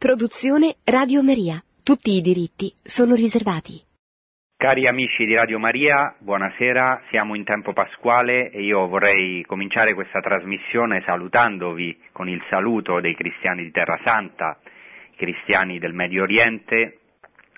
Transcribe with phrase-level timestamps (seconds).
[0.00, 1.62] Produzione Radio Maria.
[1.84, 3.84] Tutti i diritti sono riservati.
[4.56, 10.20] Cari amici di Radio Maria, buonasera, siamo in tempo pasquale e io vorrei cominciare questa
[10.20, 14.58] trasmissione salutandovi con il saluto dei cristiani di Terra Santa,
[15.12, 17.00] i cristiani del Medio Oriente,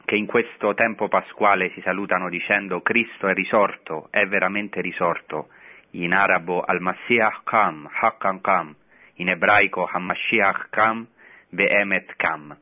[0.05, 5.47] che in questo tempo pasquale si salutano dicendo Cristo è risorto, è veramente risorto,
[5.93, 8.75] in arabo al-Mashiach Kam, Hakkan Kam,
[9.19, 11.07] in ebraico Hamashiach Kam,
[11.55, 12.57] Behemet Kam.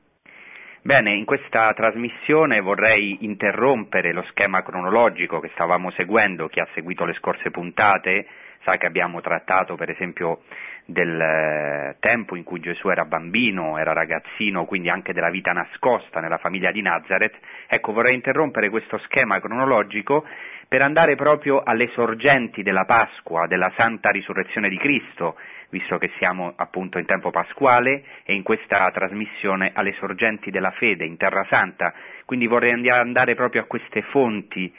[0.82, 7.04] Bene, in questa trasmissione vorrei interrompere lo schema cronologico che stavamo seguendo, chi ha seguito
[7.04, 8.26] le scorse puntate
[8.62, 10.42] sa che abbiamo trattato per esempio
[10.84, 16.20] del eh, tempo in cui Gesù era bambino, era ragazzino, quindi anche della vita nascosta
[16.20, 17.38] nella famiglia di Nazareth.
[17.68, 20.26] Ecco, vorrei interrompere questo schema cronologico
[20.66, 25.36] per andare proprio alle sorgenti della Pasqua, della santa risurrezione di Cristo,
[25.70, 31.04] visto che siamo appunto in tempo pasquale e in questa trasmissione alle sorgenti della fede
[31.04, 31.92] in Terra Santa,
[32.24, 34.72] quindi vorrei andare proprio a queste fonti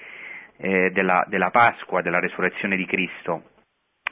[0.58, 3.51] eh, della, della Pasqua, della resurrezione di Cristo.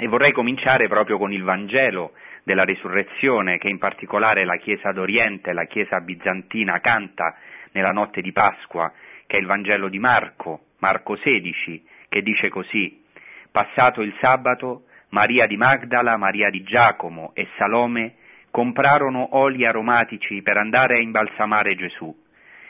[0.01, 2.13] E vorrei cominciare proprio con il Vangelo
[2.45, 7.35] della risurrezione che in particolare la Chiesa d'Oriente, la Chiesa bizantina canta
[7.73, 8.93] nella notte di Pasqua,
[9.27, 13.03] che è il Vangelo di Marco, Marco 16, che dice così,
[13.51, 18.13] passato il sabato Maria di Magdala, Maria di Giacomo e Salome
[18.51, 22.15] comprarono oli aromatici per andare a imbalsamare Gesù.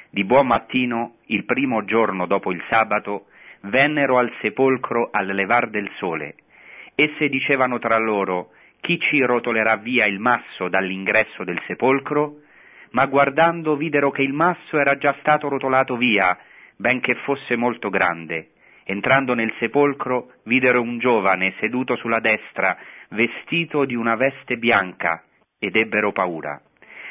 [0.09, 3.27] Di buon mattino, il primo giorno dopo il sabato,
[3.61, 6.33] vennero al sepolcro al levar del sole.
[7.01, 8.49] Esse dicevano tra loro,
[8.81, 12.41] chi ci rotolerà via il masso dall'ingresso del sepolcro?
[12.91, 16.37] Ma guardando videro che il masso era già stato rotolato via,
[16.75, 18.49] benché fosse molto grande.
[18.83, 22.77] Entrando nel sepolcro, videro un giovane seduto sulla destra,
[23.11, 25.23] vestito di una veste bianca,
[25.57, 26.61] ed ebbero paura.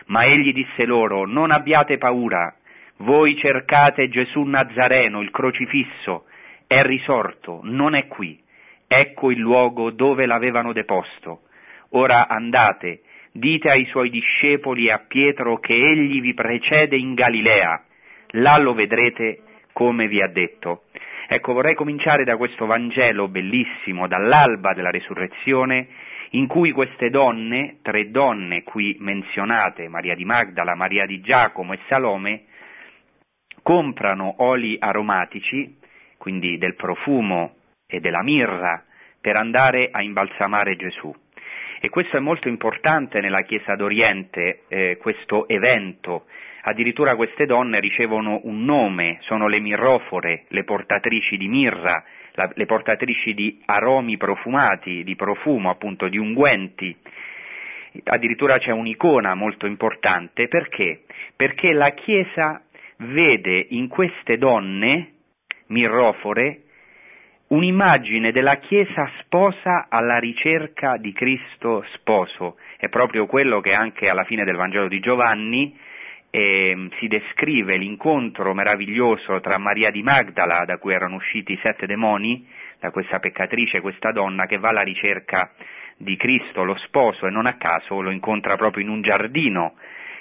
[0.09, 2.55] Ma egli disse loro, non abbiate paura,
[2.99, 6.27] voi cercate Gesù Nazareno, il crocifisso,
[6.67, 8.39] è risorto, non è qui,
[8.89, 11.43] ecco il luogo dove l'avevano deposto.
[11.91, 17.85] Ora andate, dite ai suoi discepoli e a Pietro che egli vi precede in Galilea,
[18.33, 20.85] là lo vedrete come vi ha detto.
[21.29, 25.89] Ecco, vorrei cominciare da questo Vangelo bellissimo, dall'alba della resurrezione,
[26.31, 31.79] in cui queste donne, tre donne qui menzionate, Maria di Magdala, Maria di Giacomo e
[31.89, 32.45] Salome,
[33.63, 35.77] comprano oli aromatici,
[36.17, 37.58] quindi del profumo
[37.91, 38.85] e della mirra,
[39.21, 41.13] per andare a imbalsamare Gesù.
[41.81, 46.27] E questo è molto importante nella Chiesa d'Oriente, eh, questo evento,
[46.69, 52.67] Addirittura queste donne ricevono un nome, sono le mirrofore, le portatrici di mirra, la, le
[52.67, 56.95] portatrici di aromi profumati, di profumo, appunto di unguenti.
[58.05, 61.05] Addirittura c'è un'icona molto importante, perché?
[61.35, 62.61] Perché la Chiesa
[62.99, 65.13] vede in queste donne
[65.69, 66.65] mirrofore
[67.49, 72.57] un'immagine della Chiesa sposa alla ricerca di Cristo sposo.
[72.77, 75.77] È proprio quello che anche alla fine del Vangelo di Giovanni
[76.31, 81.87] eh, si descrive l'incontro meraviglioso tra Maria di Magdala, da cui erano usciti i sette
[81.87, 82.47] demoni,
[82.79, 85.53] da questa peccatrice, questa donna che va alla ricerca
[85.97, 89.75] di Cristo, lo sposo, e non a caso lo incontra proprio in un giardino,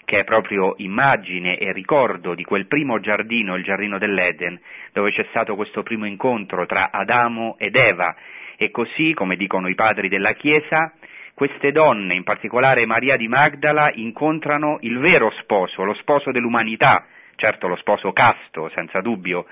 [0.07, 4.57] che è proprio immagine e ricordo di quel primo giardino, il giardino dell'Eden,
[4.94, 8.16] dove c'è stato questo primo incontro tra Adamo ed Eva,
[8.56, 10.94] e così, come dicono i padri della Chiesa,
[11.34, 17.67] queste donne, in particolare Maria di Magdala, incontrano il vero sposo, lo sposo dell'umanità, certo
[17.67, 19.46] lo sposo casto, senza dubbio,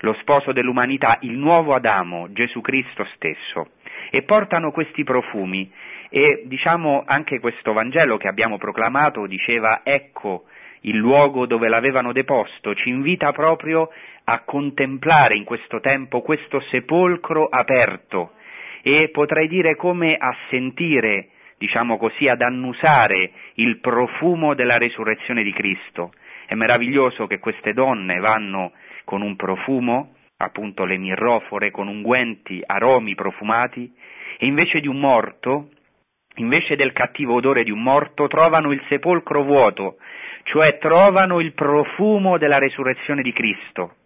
[0.00, 3.70] lo sposo dell'umanità, il nuovo Adamo, Gesù Cristo stesso,
[4.10, 5.72] e portano questi profumi
[6.14, 10.44] e diciamo anche questo Vangelo che abbiamo proclamato diceva ecco
[10.82, 13.88] il luogo dove l'avevano deposto, ci invita proprio
[14.24, 18.32] a contemplare in questo tempo questo sepolcro aperto
[18.82, 25.52] e potrei dire come a sentire diciamo così, ad annusare il profumo della resurrezione di
[25.52, 26.12] Cristo.
[26.44, 28.72] È meraviglioso che queste donne vanno
[29.04, 33.88] con un profumo, appunto le mirrofore, con unguenti, aromi profumati,
[34.38, 35.68] e invece di un morto,
[36.36, 39.96] invece del cattivo odore di un morto, trovano il sepolcro vuoto,
[40.44, 43.96] cioè trovano il profumo della resurrezione di Cristo.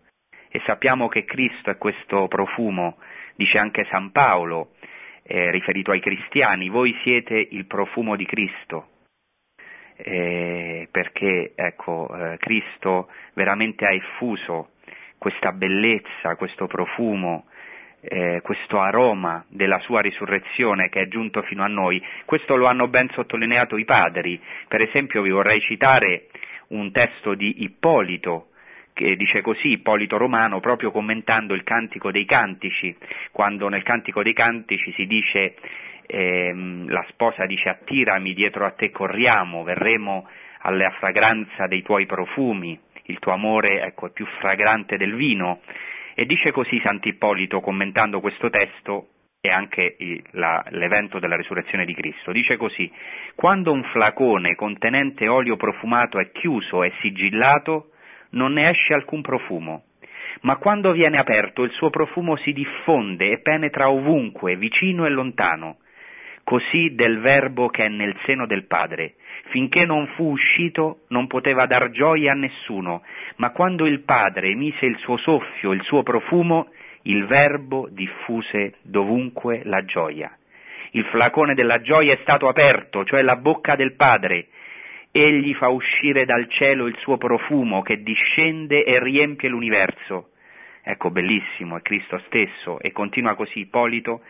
[0.48, 2.98] E sappiamo che Cristo è questo profumo,
[3.34, 4.72] dice anche San Paolo,
[5.22, 8.88] eh, riferito ai cristiani, voi siete il profumo di Cristo,
[9.96, 14.70] eh, perché ecco, eh, Cristo veramente ha effuso
[15.18, 17.46] questa bellezza, questo profumo,
[18.08, 22.02] eh, questo aroma della sua risurrezione che è giunto fino a noi.
[22.24, 24.40] Questo lo hanno ben sottolineato i padri.
[24.68, 26.26] Per esempio vi vorrei citare
[26.68, 28.48] un testo di Ippolito,
[28.92, 32.96] che dice così Ippolito Romano, proprio commentando il Cantico dei Cantici,
[33.32, 35.54] quando nel Cantico dei Cantici si dice
[36.06, 40.28] ehm, la sposa dice attirami dietro a te corriamo, verremo
[40.60, 45.60] alla fragranza dei tuoi profumi, il tuo amore ecco, è più fragrante del vino.
[46.18, 49.08] E dice così Sant'Ippolito commentando questo testo
[49.38, 49.96] e anche
[50.30, 52.32] la, l'evento della risurrezione di Cristo.
[52.32, 52.90] Dice così,
[53.34, 57.90] quando un flacone contenente olio profumato è chiuso e sigillato,
[58.30, 59.84] non ne esce alcun profumo,
[60.40, 65.80] ma quando viene aperto il suo profumo si diffonde e penetra ovunque, vicino e lontano,
[66.44, 69.16] così del Verbo che è nel seno del Padre.
[69.48, 73.02] Finché non fu uscito non poteva dar gioia a nessuno,
[73.36, 76.68] ma quando il Padre mise il suo soffio, il suo profumo,
[77.02, 80.36] il Verbo diffuse dovunque la gioia.
[80.92, 84.48] Il flacone della gioia è stato aperto, cioè la bocca del Padre,
[85.12, 90.30] egli fa uscire dal cielo il suo profumo che discende e riempie l'universo.
[90.82, 94.22] Ecco, bellissimo, è Cristo stesso, e continua così Ippolito,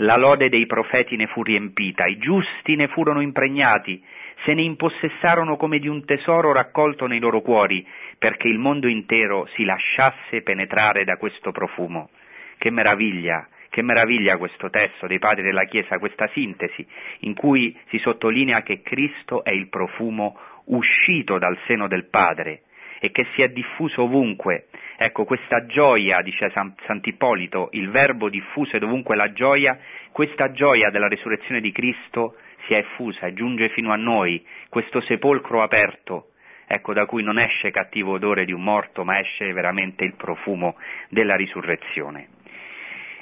[0.00, 4.02] la lode dei profeti ne fu riempita, i giusti ne furono impregnati,
[4.44, 7.84] se ne impossessarono come di un tesoro raccolto nei loro cuori,
[8.16, 12.10] perché il mondo intero si lasciasse penetrare da questo profumo.
[12.58, 13.48] Che meraviglia!
[13.70, 16.86] Che meraviglia questo testo dei padri della Chiesa, questa sintesi,
[17.20, 22.62] in cui si sottolinea che Cristo è il profumo uscito dal seno del Padre
[23.00, 24.68] e che si è diffuso ovunque.
[25.00, 29.78] Ecco, questa gioia, dice Sant'Ippolito, il verbo diffuse dovunque la gioia,
[30.10, 32.34] questa gioia della risurrezione di Cristo
[32.66, 36.30] si è effusa e giunge fino a noi, questo sepolcro aperto,
[36.66, 40.74] ecco, da cui non esce cattivo odore di un morto, ma esce veramente il profumo
[41.10, 42.30] della risurrezione.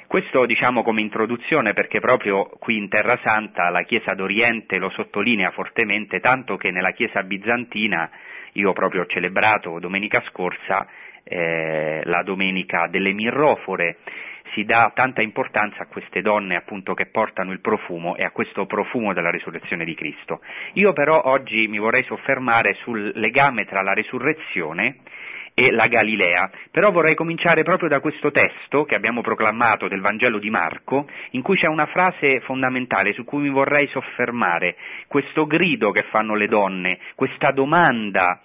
[0.07, 5.51] Questo diciamo come introduzione perché proprio qui in Terra Santa la Chiesa d'Oriente lo sottolinea
[5.51, 8.09] fortemente, tanto che nella Chiesa bizantina
[8.53, 10.87] io proprio ho celebrato domenica scorsa
[11.27, 13.97] eh, la domenica delle mirrofore,
[14.53, 18.65] si dà tanta importanza a queste donne appunto che portano il profumo e a questo
[18.65, 20.41] profumo della risurrezione di Cristo.
[20.73, 24.97] Io però oggi mi vorrei soffermare sul legame tra la risurrezione
[25.59, 26.51] e la Galilea.
[26.69, 31.41] Però vorrei cominciare proprio da questo testo che abbiamo proclamato del Vangelo di Marco, in
[31.41, 34.75] cui c'è una frase fondamentale su cui mi vorrei soffermare,
[35.07, 38.41] questo grido che fanno le donne, questa domanda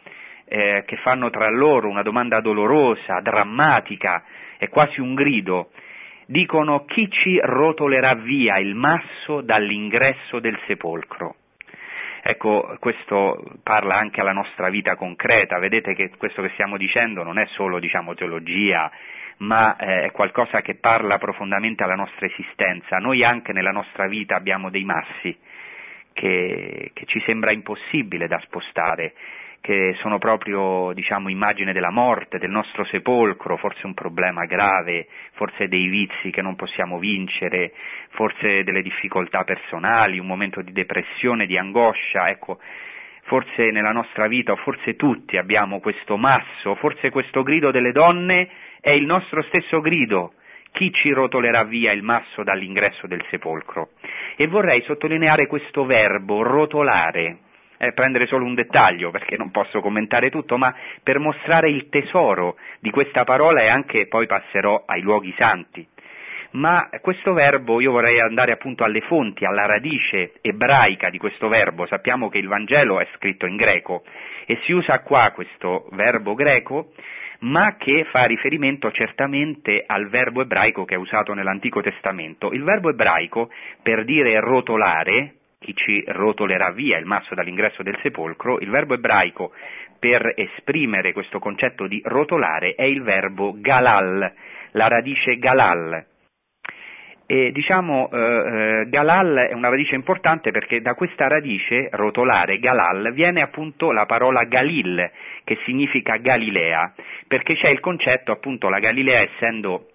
[0.52, 4.22] eh, che fanno tra loro, una domanda dolorosa, drammatica,
[4.58, 5.70] è quasi un grido.
[6.26, 11.37] Dicono chi ci rotolerà via il masso dall'ingresso del sepolcro.
[12.22, 17.38] Ecco, questo parla anche alla nostra vita concreta, vedete che questo che stiamo dicendo non
[17.38, 18.90] è solo diciamo, teologia,
[19.38, 22.98] ma eh, è qualcosa che parla profondamente alla nostra esistenza.
[22.98, 25.34] Noi anche nella nostra vita abbiamo dei massi
[26.12, 29.14] che, che ci sembra impossibile da spostare
[29.62, 35.68] che sono proprio diciamo, immagine della morte, del nostro sepolcro, forse un problema grave, forse
[35.68, 37.72] dei vizi che non possiamo vincere,
[38.10, 42.58] forse delle difficoltà personali, un momento di depressione, di angoscia, ecco,
[43.22, 48.48] forse nella nostra vita, o forse tutti abbiamo questo masso, forse questo grido delle donne
[48.80, 50.34] è il nostro stesso grido,
[50.72, 53.90] chi ci rotolerà via il masso dall'ingresso del sepolcro?
[54.34, 57.50] E vorrei sottolineare questo verbo, rotolare,
[57.82, 62.56] eh, prendere solo un dettaglio perché non posso commentare tutto, ma per mostrare il tesoro
[62.79, 65.84] di questa parola e anche poi passerò ai luoghi santi.
[66.53, 71.86] Ma questo verbo, io vorrei andare appunto alle fonti, alla radice ebraica di questo verbo.
[71.86, 74.05] Sappiamo che il Vangelo è scritto in greco
[74.46, 76.93] e si usa qua questo verbo greco,
[77.41, 82.53] ma che fa riferimento certamente al verbo ebraico che è usato nell'Antico Testamento.
[82.53, 83.51] Il verbo ebraico
[83.82, 89.52] per dire rotolare, chi ci rotolerà via il masso dall'ingresso del sepolcro, il verbo ebraico
[89.98, 94.32] per esprimere questo concetto di rotolare è il verbo galal,
[94.72, 96.04] la radice galal.
[97.24, 103.12] E diciamo eh, eh, galal è una radice importante perché da questa radice, rotolare, galal,
[103.14, 105.08] viene appunto la parola Galil,
[105.44, 106.92] che significa Galilea,
[107.28, 109.86] perché c'è il concetto appunto la Galilea essendo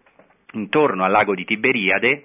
[0.53, 2.23] intorno al lago di Tiberiade,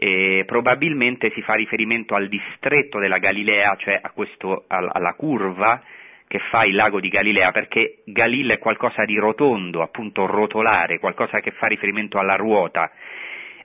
[0.00, 5.82] e probabilmente si fa riferimento al distretto della Galilea, cioè questo, alla curva
[6.28, 11.40] che fa il lago di Galilea, perché Galilea è qualcosa di rotondo, appunto rotolare, qualcosa
[11.40, 12.92] che fa riferimento alla ruota.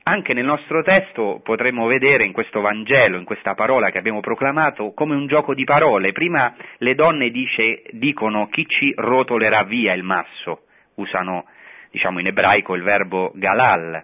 [0.06, 4.92] Anche nel nostro testo potremmo vedere in questo Vangelo, in questa parola che abbiamo proclamato,
[4.94, 6.14] come un gioco di parole.
[6.14, 10.64] Prima le donne dice, dicono chi ci rotolerà via il masso,
[10.96, 11.46] usano
[11.92, 14.04] diciamo in ebraico il verbo galal,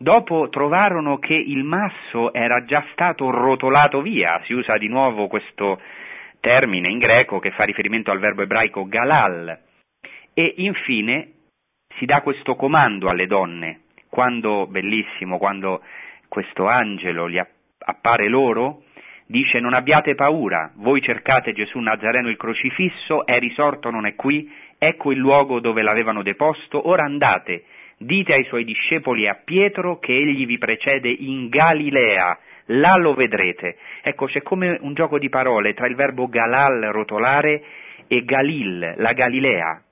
[0.00, 5.80] Dopo trovarono che il masso era già stato rotolato via, si usa di nuovo questo
[6.38, 9.58] termine in greco che fa riferimento al verbo ebraico galal.
[10.32, 11.32] E infine
[11.96, 15.82] si dà questo comando alle donne, quando, bellissimo, quando
[16.28, 17.40] questo angelo gli
[17.78, 18.84] appare loro,
[19.26, 24.48] dice non abbiate paura, voi cercate Gesù Nazareno il crocifisso, è risorto, non è qui,
[24.78, 27.64] ecco il luogo dove l'avevano deposto, ora andate,
[27.98, 33.12] dite ai suoi discepoli e a Pietro che egli vi precede in Galilea, là lo
[33.12, 33.76] vedrete.
[34.02, 37.62] Ecco, c'è come un gioco di parole tra il verbo galal, rotolare,
[38.06, 39.82] e Galil, la Galilea.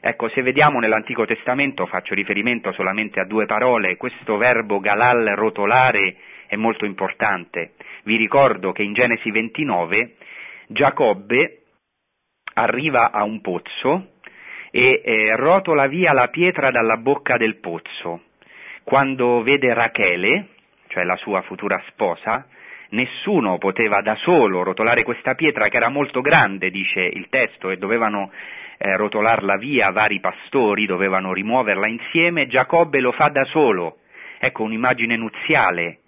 [0.00, 6.16] Ecco, se vediamo nell'Antico Testamento, faccio riferimento solamente a due parole, questo verbo galal, rotolare,
[6.46, 7.72] è molto importante.
[8.02, 10.16] Vi ricordo che in Genesi 29
[10.66, 11.62] Giacobbe
[12.54, 14.13] arriva a un pozzo
[14.76, 18.22] e eh, rotola via la pietra dalla bocca del pozzo.
[18.82, 20.48] Quando vede Rachele,
[20.88, 22.44] cioè la sua futura sposa,
[22.88, 27.76] nessuno poteva da solo rotolare questa pietra che era molto grande, dice il testo, e
[27.76, 28.32] dovevano
[28.78, 33.98] eh, rotolarla via vari pastori, dovevano rimuoverla insieme, Giacobbe lo fa da solo.
[34.40, 35.98] Ecco un'immagine nuziale.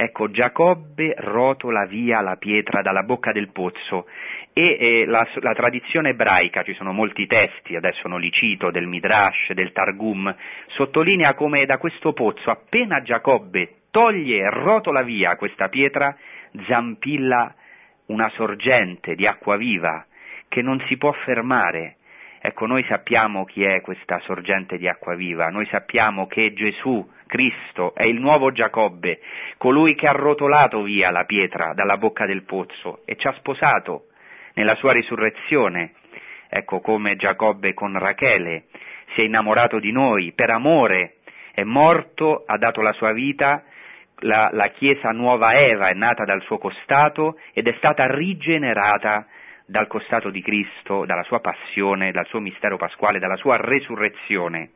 [0.00, 4.06] Ecco, Giacobbe rotola via la pietra dalla bocca del pozzo
[4.52, 9.50] e la, la, tradizione ebraica, ci sono molti testi, adesso non li cito, del Midrash,
[9.54, 10.32] del Targum,
[10.68, 16.16] sottolinea come da questo pozzo, appena Giacobbe toglie e rotola via questa pietra,
[16.68, 17.52] zampilla
[18.06, 20.06] una sorgente di acqua viva
[20.46, 21.96] che non si può fermare.
[22.40, 27.94] Ecco, noi sappiamo chi è questa sorgente di acqua viva, noi sappiamo che Gesù, Cristo,
[27.94, 29.20] è il nuovo Giacobbe,
[29.56, 34.06] colui che ha rotolato via la pietra dalla bocca del pozzo e ci ha sposato
[34.54, 35.94] nella sua risurrezione.
[36.48, 38.66] Ecco come Giacobbe con Rachele
[39.14, 41.16] si è innamorato di noi per amore,
[41.52, 43.64] è morto, ha dato la sua vita
[44.20, 49.26] la, la Chiesa nuova Eva è nata dal suo costato ed è stata rigenerata
[49.68, 54.70] dal costato di Cristo, dalla sua passione, dal suo mistero pasquale, dalla sua resurrezione.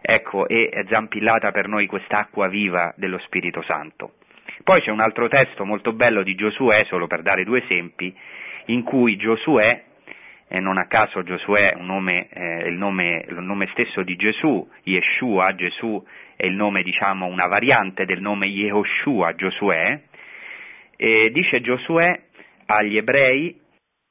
[0.00, 4.14] Ecco, è zampillata per noi quest'acqua viva dello Spirito Santo.
[4.62, 8.14] Poi c'è un altro testo molto bello di Giosuè, solo per dare due esempi,
[8.66, 9.84] in cui Giosuè,
[10.48, 15.54] e non a caso Giosuè è eh, il, nome, il nome stesso di Gesù, Yeshua,
[15.54, 16.02] Gesù
[16.36, 20.00] è il nome, diciamo, una variante del nome Yehoshua, Giosuè,
[20.96, 22.22] e dice Giosuè
[22.66, 23.60] agli ebrei,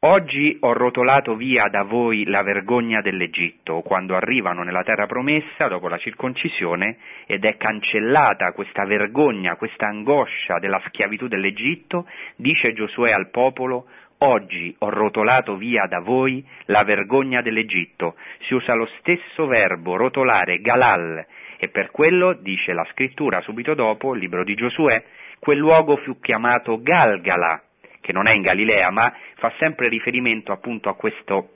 [0.05, 5.87] Oggi ho rotolato via da voi la vergogna dell'Egitto, quando arrivano nella terra promessa dopo
[5.87, 12.05] la circoncisione ed è cancellata questa vergogna, questa angoscia della schiavitù dell'Egitto,
[12.35, 13.85] dice Giosuè al popolo,
[14.17, 18.15] oggi ho rotolato via da voi la vergogna dell'Egitto.
[18.45, 21.25] Si usa lo stesso verbo rotolare, galal,
[21.57, 25.01] e per quello, dice la scrittura subito dopo, il libro di Giosuè,
[25.39, 27.61] quel luogo fu chiamato Galgala,
[28.03, 31.53] che non è in Galilea, ma fa sempre riferimento appunto a questo,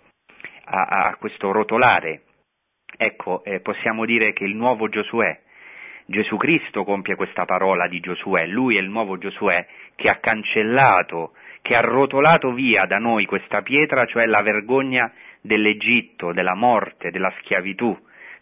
[0.64, 2.22] a, a questo rotolare.
[2.98, 5.42] Ecco, eh, possiamo dire che il nuovo Giosuè,
[6.06, 11.34] Gesù Cristo compie questa parola di Giosuè, lui è il nuovo Giosuè che ha cancellato,
[11.62, 15.12] che ha rotolato via da noi questa pietra, cioè la vergogna
[15.42, 17.96] dell'Egitto, della morte, della schiavitù,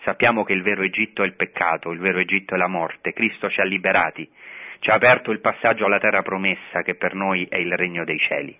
[0.06, 3.50] Sappiamo che il vero Egitto è il peccato, il vero Egitto è la morte, Cristo
[3.50, 4.30] ci ha liberati,
[4.80, 8.18] ci ha aperto il passaggio alla terra promessa che per noi è il regno dei
[8.18, 8.58] cieli.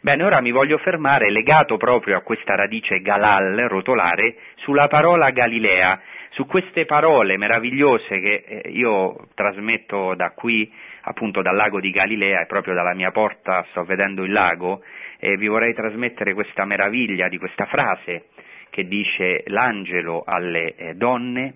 [0.00, 6.00] Bene, ora mi voglio fermare, legato proprio a questa radice galal, rotolare, sulla parola Galilea,
[6.30, 12.40] su queste parole meravigliose che eh, io trasmetto da qui, appunto dal lago di Galilea
[12.40, 14.82] e proprio dalla mia porta sto vedendo il lago,
[15.18, 18.30] e vi vorrei trasmettere questa meraviglia di questa frase
[18.70, 21.54] che dice l'angelo alle eh, donne,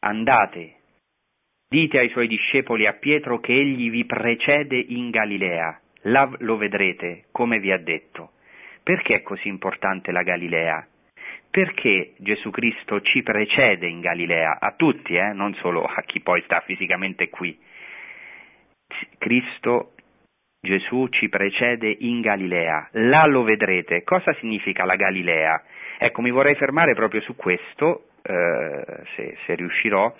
[0.00, 0.81] andate,
[1.72, 7.24] dite ai suoi discepoli a Pietro che egli vi precede in Galilea, là lo vedrete
[7.32, 8.32] come vi ha detto.
[8.82, 10.86] Perché è così importante la Galilea?
[11.50, 15.32] Perché Gesù Cristo ci precede in Galilea, a tutti, eh?
[15.32, 17.58] non solo a chi poi sta fisicamente qui.
[19.16, 19.94] Cristo
[20.60, 24.02] Gesù ci precede in Galilea, là lo vedrete.
[24.02, 25.62] Cosa significa la Galilea?
[25.98, 28.84] Ecco, mi vorrei fermare proprio su questo, eh,
[29.16, 30.14] se, se, riuscirò,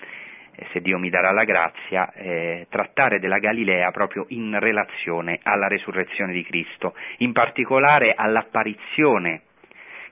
[0.72, 6.32] se Dio mi darà la grazia, eh, trattare della Galilea proprio in relazione alla resurrezione
[6.32, 9.42] di Cristo, in particolare all'apparizione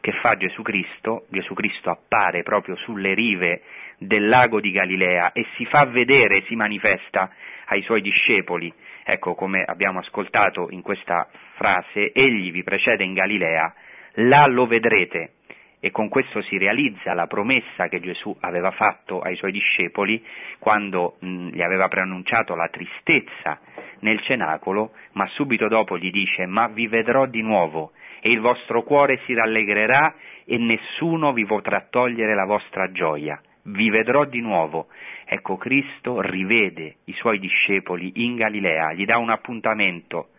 [0.01, 3.63] che fa Gesù Cristo, Gesù Cristo appare proprio sulle rive
[3.99, 7.31] del lago di Galilea e si fa vedere, si manifesta
[7.67, 8.73] ai suoi discepoli
[9.13, 13.75] Ecco, come abbiamo ascoltato in questa frase, egli vi precede in Galilea,
[14.15, 15.33] là lo vedrete.
[15.81, 20.23] E con questo si realizza la promessa che Gesù aveva fatto ai suoi discepoli
[20.59, 23.59] quando mh, gli aveva preannunciato la tristezza
[24.01, 28.83] nel cenacolo, ma subito dopo gli dice ma vi vedrò di nuovo e il vostro
[28.83, 33.41] cuore si rallegrerà e nessuno vi potrà togliere la vostra gioia.
[33.63, 34.89] Vi vedrò di nuovo.
[35.25, 40.31] Ecco, Cristo rivede i suoi discepoli in Galilea, gli dà un appuntamento.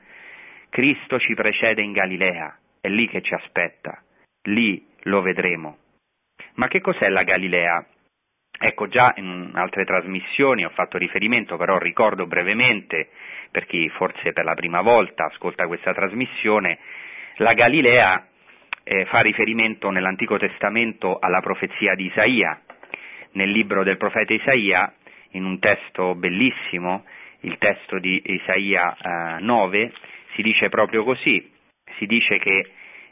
[0.69, 4.01] Cristo ci precede in Galilea, è lì che ci aspetta,
[4.43, 5.77] lì lo vedremo.
[6.55, 7.85] Ma che cos'è la Galilea?
[8.63, 13.09] Ecco, già in altre trasmissioni ho fatto riferimento, però ricordo brevemente,
[13.49, 16.77] per chi forse per la prima volta ascolta questa trasmissione,
[17.37, 18.27] la Galilea
[18.83, 22.61] eh, fa riferimento nell'Antico Testamento alla profezia di Isaia.
[23.33, 24.93] Nel libro del profeta Isaia,
[25.31, 27.05] in un testo bellissimo,
[27.41, 29.93] il testo di Isaia eh, 9,
[30.35, 31.51] si dice proprio così,
[31.97, 32.71] si dice che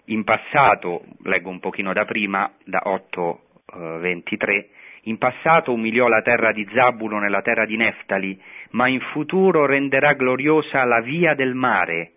[0.09, 4.69] in passato, leggo un pochino da prima, da 8.23, eh,
[5.03, 8.39] in passato umiliò la terra di Zabulo nella terra di Neftali,
[8.71, 12.13] ma in futuro renderà gloriosa la via del mare,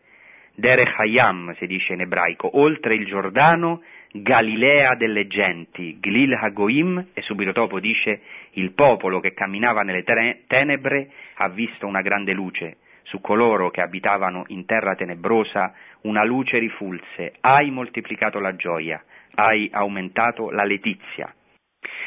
[0.54, 7.22] Derech Hayam si dice in ebraico, oltre il Giordano, Galilea delle genti, Glil Hagoim, e
[7.22, 8.20] subito dopo dice
[8.52, 10.04] il popolo che camminava nelle
[10.46, 12.76] tenebre ha visto una grande luce,
[13.12, 19.04] su coloro che abitavano in terra tenebrosa una luce rifulse, hai moltiplicato la gioia,
[19.34, 21.30] hai aumentato la letizia.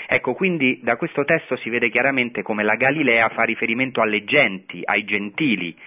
[0.08, 4.82] Ecco, quindi da questo testo si vede chiaramente come la Galilea fa riferimento alle genti,
[4.84, 5.78] ai gentili.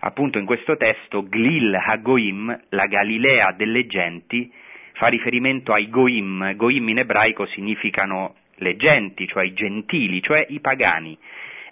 [0.00, 4.52] Appunto in questo testo Glil Hagoim, la Galilea delle genti,
[4.92, 6.54] fa riferimento ai Goim.
[6.54, 11.18] Goim in ebraico significano le genti, cioè i gentili, cioè i pagani.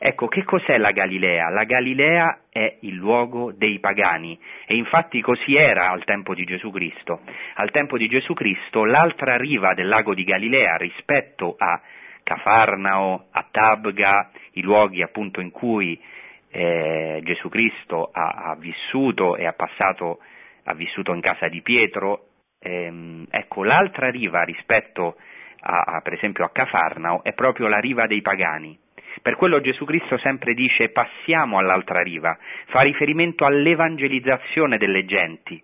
[0.03, 1.51] Ecco, che cos'è la Galilea?
[1.51, 6.71] La Galilea è il luogo dei pagani e infatti così era al tempo di Gesù
[6.71, 7.21] Cristo.
[7.57, 11.79] Al tempo di Gesù Cristo l'altra riva del lago di Galilea rispetto a
[12.23, 16.01] Cafarnao, a Tabga, i luoghi appunto in cui
[16.49, 20.21] eh, Gesù Cristo ha, ha, vissuto e ha passato,
[20.65, 22.29] ha vissuto in casa di Pietro,
[22.59, 25.17] ehm, ecco l'altra riva rispetto
[25.61, 28.79] a, a, per esempio a Cafarnao è proprio la riva dei pagani.
[29.23, 35.63] Per quello Gesù Cristo sempre dice passiamo all'altra riva, fa riferimento all'evangelizzazione delle genti.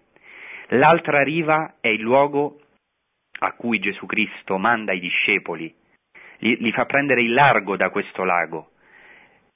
[0.70, 2.60] L'altra riva è il luogo
[3.38, 5.72] a cui Gesù Cristo manda i discepoli,
[6.38, 8.70] li, li fa prendere il largo da questo lago,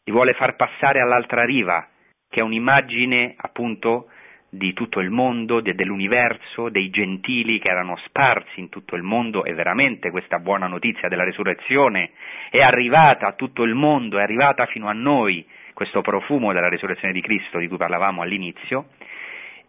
[0.04, 1.88] li vuole far passare all'altra riva,
[2.28, 4.08] che è un'immagine appunto
[4.50, 9.44] di tutto il mondo, de, dell'universo, dei gentili che erano sparsi in tutto il mondo
[9.44, 12.10] e veramente questa buona notizia della resurrezione?
[12.50, 17.14] È arrivata a tutto il mondo, è arrivata fino a noi, questo profumo della resurrezione
[17.14, 18.88] di Cristo di cui parlavamo all'inizio,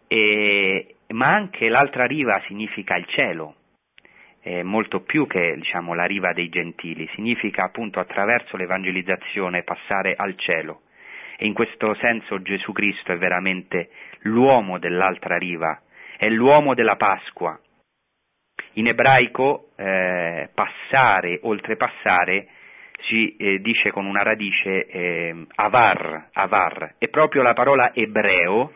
[0.08, 3.54] e, ma anche l'altra riva significa il cielo,
[4.42, 10.36] eh, molto più che diciamo, la riva dei gentili, significa appunto attraverso l'evangelizzazione passare al
[10.36, 10.82] cielo.
[11.36, 13.90] E in questo senso Gesù Cristo è veramente
[14.20, 15.80] l'uomo dell'altra riva,
[16.16, 17.58] è l'uomo della Pasqua.
[18.74, 22.48] In ebraico eh, passare, oltrepassare,
[23.08, 28.72] si eh, dice con una radice eh, avar, avar, e proprio la parola ebreo,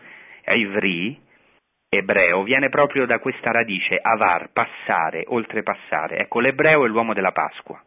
[0.53, 1.19] ivri,
[1.89, 6.19] ebreo, viene proprio da questa radice avar, passare, oltrepassare.
[6.19, 7.81] Ecco, l'ebreo è l'uomo della Pasqua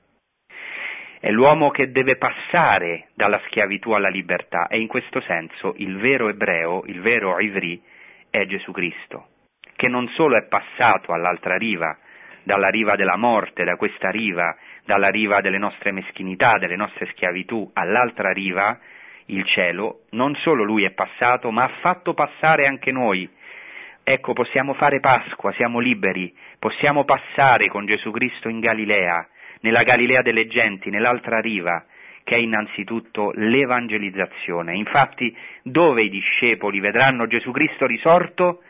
[1.20, 6.30] è l'uomo che deve passare dalla schiavitù alla libertà e in questo senso il vero
[6.30, 7.82] ebreo, il vero Ivri,
[8.30, 9.28] è Gesù Cristo,
[9.76, 11.98] che non solo è passato all'altra riva,
[12.44, 14.56] dalla riva della morte, da questa riva,
[14.86, 18.80] dalla riva delle nostre meschinità, delle nostre schiavitù, all'altra riva,
[19.26, 23.30] il cielo, non solo lui è passato, ma ha fatto passare anche noi.
[24.04, 29.28] Ecco, possiamo fare Pasqua, siamo liberi, possiamo passare con Gesù Cristo in Galilea,
[29.62, 31.86] nella Galilea delle genti, nell'altra riva,
[32.24, 34.76] che è innanzitutto l'evangelizzazione.
[34.76, 38.62] Infatti, dove i discepoli vedranno Gesù Cristo risorto?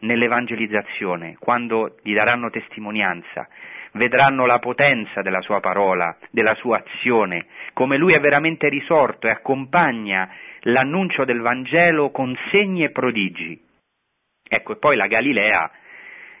[0.00, 3.48] Nell'evangelizzazione, quando gli daranno testimonianza,
[3.92, 9.30] vedranno la potenza della sua parola, della sua azione, come lui è veramente risorto e
[9.30, 10.30] accompagna
[10.60, 13.60] l'annuncio del Vangelo con segni e prodigi.
[14.48, 15.70] Ecco, e poi la Galilea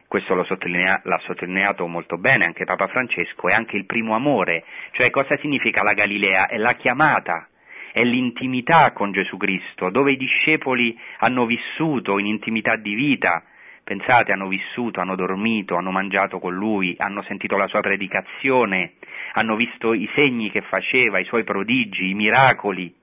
[0.08, 5.10] questo sottolinea, l'ha sottolineato molto bene anche Papa Francesco, è anche il primo amore, cioè
[5.10, 6.46] cosa significa la Galilea?
[6.46, 7.46] È la chiamata,
[7.92, 13.44] è l'intimità con Gesù Cristo, dove i discepoli hanno vissuto in intimità di vita,
[13.84, 18.94] pensate, hanno vissuto, hanno dormito, hanno mangiato con Lui, hanno sentito la sua predicazione,
[19.34, 22.94] hanno visto i segni che faceva, i suoi prodigi, i miracoli,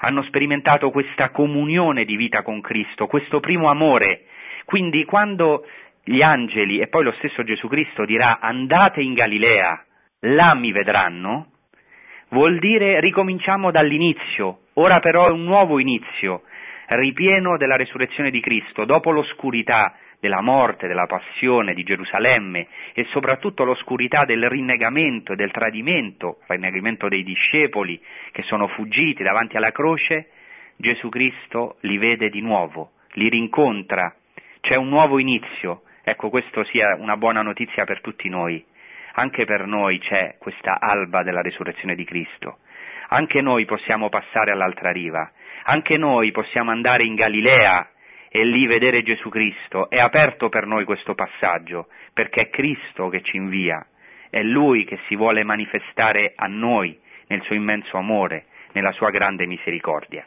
[0.00, 4.24] hanno sperimentato questa comunione di vita con Cristo, questo primo amore.
[4.66, 5.64] Quindi quando
[6.08, 9.84] gli angeli e poi lo stesso Gesù Cristo dirà andate in Galilea,
[10.20, 11.48] là mi vedranno,
[12.28, 16.42] vuol dire ricominciamo dall'inizio, ora però è un nuovo inizio,
[16.86, 23.64] ripieno della resurrezione di Cristo, dopo l'oscurità della morte, della passione di Gerusalemme e soprattutto
[23.64, 30.28] l'oscurità del rinnegamento e del tradimento, rinnegamento dei discepoli che sono fuggiti davanti alla croce,
[30.76, 34.14] Gesù Cristo li vede di nuovo, li rincontra,
[34.60, 38.64] c'è un nuovo inizio, ecco questo sia una buona notizia per tutti noi,
[39.14, 42.58] anche per noi c'è questa alba della resurrezione di Cristo,
[43.08, 45.28] anche noi possiamo passare all'altra riva,
[45.64, 47.90] anche noi possiamo andare in Galilea
[48.28, 49.90] e lì vedere Gesù Cristo.
[49.90, 53.84] È aperto per noi questo passaggio, perché è Cristo che ci invia,
[54.30, 59.44] è Lui che si vuole manifestare a noi nel suo immenso amore, nella sua grande
[59.46, 60.24] misericordia.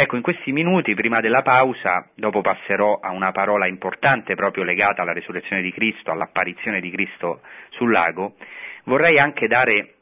[0.00, 5.02] Ecco, in questi minuti, prima della pausa, dopo passerò a una parola importante proprio legata
[5.02, 8.36] alla resurrezione di Cristo, all'apparizione di Cristo sul lago,
[8.84, 9.94] vorrei anche dare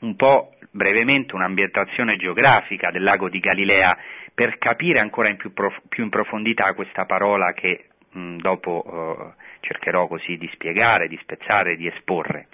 [0.00, 3.94] un po' brevemente un'ambientazione geografica del lago di Galilea
[4.32, 9.42] per capire ancora in più, prof- più in profondità questa parola che mh, dopo eh,
[9.60, 12.48] cercherò così di spiegare, di spezzare, di esporre.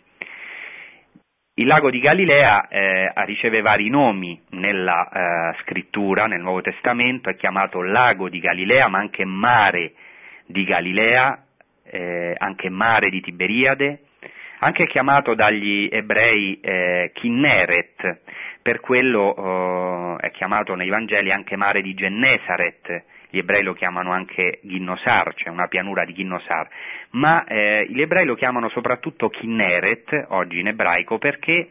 [1.61, 7.37] Il lago di Galilea eh, riceve vari nomi nella eh, scrittura, nel Nuovo Testamento, è
[7.37, 9.92] chiamato lago di Galilea, ma anche mare
[10.46, 11.44] di Galilea,
[11.83, 14.05] eh, anche mare di Tiberiade,
[14.61, 18.20] anche chiamato dagli ebrei eh, Kinneret,
[18.62, 24.12] per quello eh, è chiamato nei Vangeli anche mare di Gennesaret, gli ebrei lo chiamano
[24.12, 26.68] anche Ginnosar, cioè una pianura di Ginnosar,
[27.10, 31.70] ma eh, gli ebrei lo chiamano soprattutto Kinneret, oggi in ebraico, perché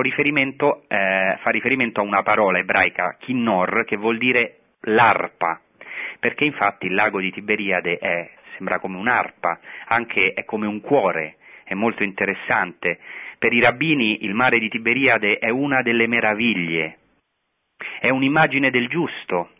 [0.00, 5.60] riferimento, eh, fa riferimento a una parola ebraica, Kinnor, che vuol dire l'arpa,
[6.20, 11.36] perché infatti il lago di Tiberiade è, sembra come un'arpa, anche è come un cuore,
[11.64, 13.00] è molto interessante.
[13.38, 16.98] Per i rabbini il mare di Tiberiade è una delle meraviglie,
[17.98, 19.50] è un'immagine del giusto.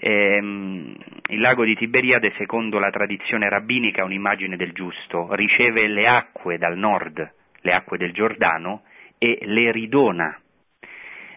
[0.00, 0.94] Ehm,
[1.28, 6.56] il lago di Tiberiade, secondo la tradizione rabbinica, è un'immagine del giusto, riceve le acque
[6.56, 8.82] dal nord, le acque del Giordano,
[9.18, 10.40] e le ridona,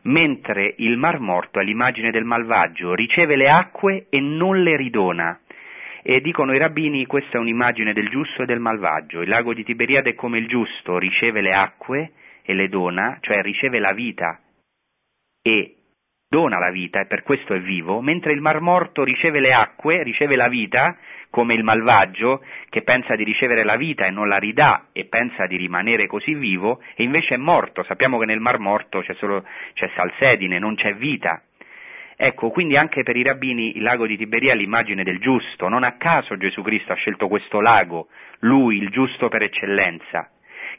[0.03, 5.39] mentre il Mar Morto è l'immagine del malvagio, riceve le acque e non le ridona.
[6.03, 9.21] E dicono i rabbini, questa è un'immagine del giusto e del malvagio.
[9.21, 12.11] Il lago di Tiberiade è come il giusto, riceve le acque
[12.43, 14.39] e le dona, cioè riceve la vita
[15.43, 15.75] e
[16.31, 20.01] dona la vita e per questo è vivo, mentre il Mar Morto riceve le acque,
[20.01, 20.95] riceve la vita,
[21.29, 25.45] come il malvagio che pensa di ricevere la vita e non la ridà e pensa
[25.45, 27.83] di rimanere così vivo e invece è morto.
[27.83, 31.41] Sappiamo che nel Mar Morto c'è solo c'è salsedine, non c'è vita.
[32.15, 35.83] Ecco, quindi anche per i rabbini il lago di Tiberia è l'immagine del giusto, non
[35.83, 38.07] a caso Gesù Cristo ha scelto questo lago,
[38.39, 40.29] lui il giusto per eccellenza.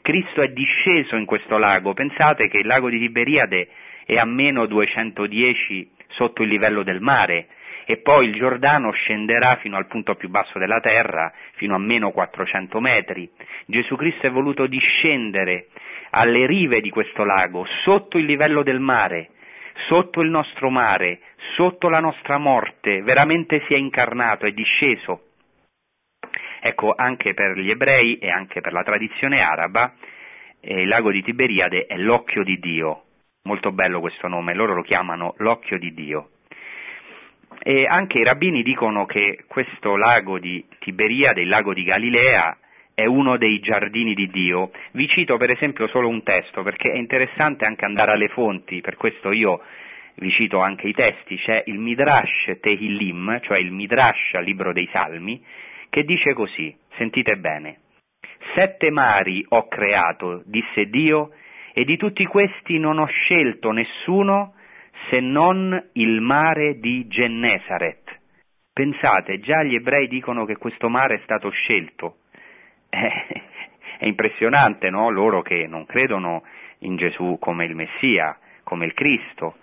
[0.01, 3.67] Cristo è disceso in questo lago, pensate che il lago di Tiberiade
[4.05, 7.47] è a meno 210 sotto il livello del mare
[7.85, 12.11] e poi il Giordano scenderà fino al punto più basso della terra, fino a meno
[12.11, 13.29] 400 metri.
[13.65, 15.67] Gesù Cristo è voluto discendere
[16.11, 19.29] alle rive di questo lago, sotto il livello del mare,
[19.89, 21.19] sotto il nostro mare,
[21.55, 25.29] sotto la nostra morte, veramente si è incarnato, è disceso.
[26.61, 29.93] Ecco, anche per gli ebrei e anche per la tradizione araba,
[30.61, 33.02] eh, il lago di Tiberiade è l'occhio di Dio.
[33.45, 36.29] Molto bello questo nome, loro lo chiamano l'occhio di Dio.
[37.61, 42.57] E anche i rabbini dicono che questo lago di Tiberiade, il lago di Galilea,
[42.93, 44.71] è uno dei giardini di Dio.
[44.91, 48.95] Vi cito per esempio solo un testo perché è interessante anche andare alle fonti, per
[48.95, 49.59] questo io
[50.15, 55.43] vi cito anche i testi, c'è il Midrash Tehillim, cioè il Midrash libro dei Salmi,
[55.89, 57.79] che dice così, sentite bene,
[58.55, 61.31] sette mari ho creato, disse Dio,
[61.73, 64.53] e di tutti questi non ho scelto nessuno
[65.09, 68.19] se non il mare di Gennesaret.
[68.71, 72.17] Pensate, già gli ebrei dicono che questo mare è stato scelto.
[73.99, 75.09] È, impressionante, no?
[75.09, 76.43] Loro che non credono
[76.79, 79.55] in Gesù come il Messia, come il Cristo,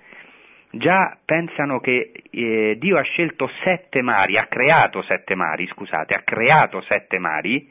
[0.71, 6.23] già pensano che eh, Dio ha scelto sette mari, ha creato sette mari, scusate, ha
[6.23, 7.69] creato sette mari,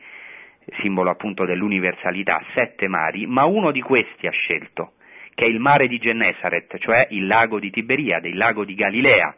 [0.81, 4.93] simbolo appunto dell'universalità, sette mari, ma uno di questi ha scelto,
[5.33, 9.35] che è il mare di Gennesaret, cioè il lago di Tiberiade, il lago di Galilea.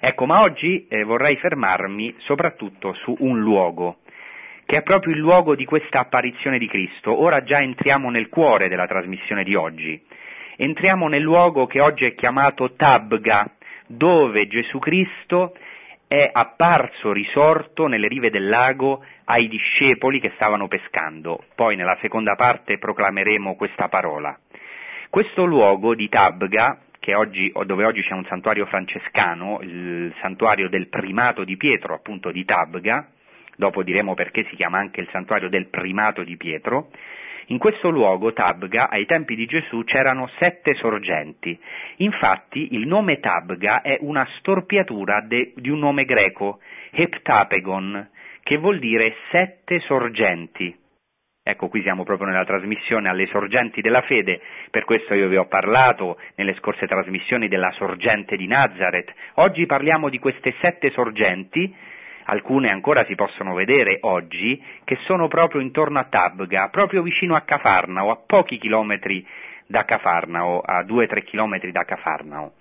[0.00, 3.98] Ecco, ma oggi eh, vorrei fermarmi soprattutto su un luogo,
[4.64, 7.20] che è proprio il luogo di questa apparizione di Cristo.
[7.20, 10.02] Ora già entriamo nel cuore della trasmissione di oggi
[10.60, 13.50] entriamo nel luogo che oggi è chiamato Tabga,
[13.86, 15.54] dove Gesù Cristo
[16.12, 21.44] è apparso risorto nelle rive del lago ai discepoli che stavano pescando.
[21.54, 24.36] Poi nella seconda parte proclameremo questa parola.
[25.08, 26.80] Questo luogo di Tabga,
[27.14, 32.44] oggi, dove oggi c'è un santuario francescano, il santuario del primato di Pietro, appunto di
[32.44, 33.06] Tabga,
[33.54, 36.90] dopo diremo perché si chiama anche il santuario del primato di Pietro,
[37.50, 41.58] in questo luogo, Tabga, ai tempi di Gesù c'erano sette sorgenti.
[41.96, 46.60] Infatti il nome Tabga è una storpiatura de, di un nome greco,
[46.92, 48.08] Heptapegon,
[48.44, 50.76] che vuol dire sette sorgenti.
[51.42, 55.46] Ecco, qui siamo proprio nella trasmissione alle sorgenti della fede, per questo io vi ho
[55.46, 59.12] parlato nelle scorse trasmissioni della sorgente di Nazareth.
[59.34, 61.74] Oggi parliamo di queste sette sorgenti
[62.30, 67.42] alcune ancora si possono vedere oggi, che sono proprio intorno a Tabga, proprio vicino a
[67.42, 69.26] Cafarnao, a pochi chilometri
[69.66, 72.54] da Cafarnao, a 2-3 chilometri da Cafarnao.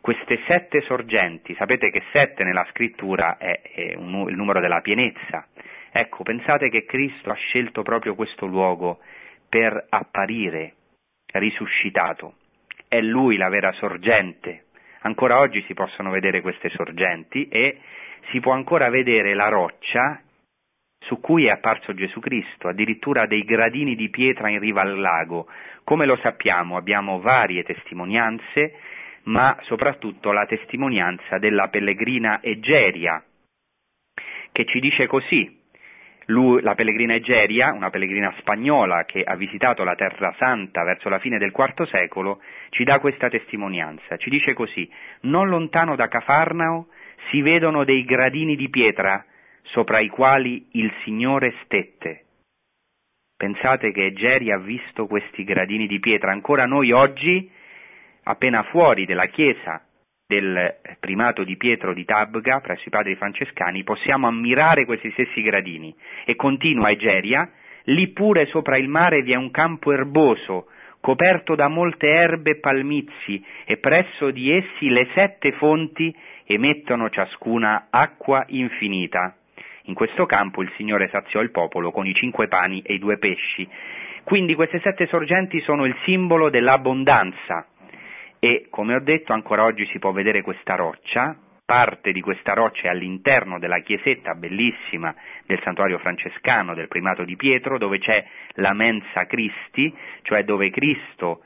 [0.00, 5.46] Queste sette sorgenti, sapete che sette nella scrittura è, è un, il numero della pienezza.
[5.92, 8.98] Ecco, pensate che Cristo ha scelto proprio questo luogo
[9.48, 10.74] per apparire
[11.32, 12.34] risuscitato.
[12.88, 14.64] È Lui la vera sorgente.
[15.02, 17.80] Ancora oggi si possono vedere queste sorgenti e
[18.30, 20.20] si può ancora vedere la roccia
[21.04, 25.48] su cui è apparso Gesù Cristo, addirittura dei gradini di pietra in riva al lago.
[25.84, 28.74] Come lo sappiamo abbiamo varie testimonianze,
[29.24, 33.22] ma soprattutto la testimonianza della pellegrina Egeria,
[34.52, 35.60] che ci dice così.
[36.26, 41.18] Lui, la pellegrina Egeria, una pellegrina spagnola che ha visitato la Terra Santa verso la
[41.18, 44.16] fine del IV secolo, ci dà questa testimonianza.
[44.16, 44.88] Ci dice così:
[45.22, 46.88] Non lontano da Cafarnao
[47.30, 49.24] si vedono dei gradini di pietra
[49.62, 52.24] sopra i quali il Signore stette.
[53.36, 56.30] Pensate che Egeri ha visto questi gradini di pietra.
[56.30, 57.50] Ancora noi oggi,
[58.22, 59.84] appena fuori della chiesa
[60.26, 65.94] del primato di Pietro di Tabga, presso i padri francescani, possiamo ammirare questi stessi gradini.
[66.24, 67.50] E continua Egeria,
[67.84, 70.68] lì pure sopra il mare vi è un campo erboso,
[71.00, 77.88] coperto da molte erbe e palmizi, e presso di essi le sette fonti emettono ciascuna
[77.90, 79.36] acqua infinita.
[79.86, 83.18] In questo campo il Signore saziò il popolo con i cinque pani e i due
[83.18, 83.68] pesci.
[84.22, 87.66] Quindi queste sette sorgenti sono il simbolo dell'abbondanza
[88.44, 92.88] e, come ho detto, ancora oggi si può vedere questa roccia, parte di questa roccia
[92.88, 95.14] è all'interno della chiesetta bellissima
[95.46, 101.44] del santuario francescano del primato di Pietro, dove c'è la mensa Christi, cioè dove Cristo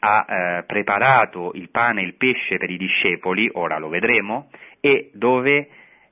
[0.00, 5.10] ha eh, preparato il pane e il pesce per i discepoli, ora lo vedremo, e
[5.12, 5.68] dove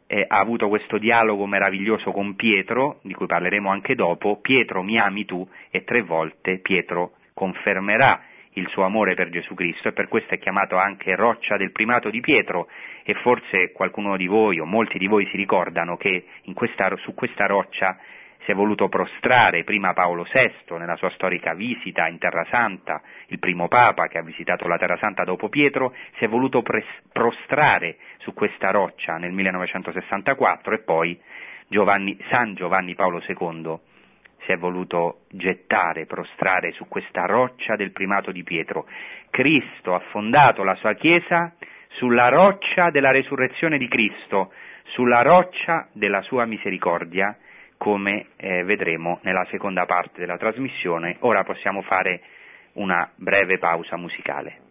[0.06, 5.00] eh, ha avuto questo dialogo meraviglioso con Pietro, di cui parleremo anche dopo, Pietro mi
[5.00, 10.08] ami tu, e tre volte Pietro confermerà il suo amore per Gesù Cristo e per
[10.08, 12.68] questo è chiamato anche roccia del primato di Pietro
[13.04, 17.46] e forse qualcuno di voi o molti di voi si ricordano che questa, su questa
[17.46, 17.98] roccia
[18.44, 23.38] si è voluto prostrare prima Paolo VI nella sua storica visita in Terra Santa, il
[23.38, 27.96] primo Papa che ha visitato la Terra Santa dopo Pietro, si è voluto pres- prostrare
[28.18, 31.20] su questa roccia nel 1964 e poi
[31.68, 33.78] Giovanni, San Giovanni Paolo II
[34.44, 38.86] si è voluto gettare, prostrare su questa roccia del primato di Pietro.
[39.30, 41.54] Cristo ha fondato la sua Chiesa
[41.94, 44.52] sulla roccia della resurrezione di Cristo,
[44.94, 47.36] sulla roccia della sua misericordia
[47.76, 51.16] come eh, vedremo nella seconda parte della trasmissione.
[51.20, 52.20] Ora possiamo fare
[52.74, 54.61] una breve pausa musicale.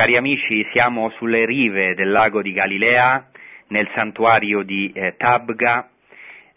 [0.00, 3.28] Cari amici, siamo sulle rive del lago di Galilea,
[3.66, 5.90] nel santuario di eh, Tabga,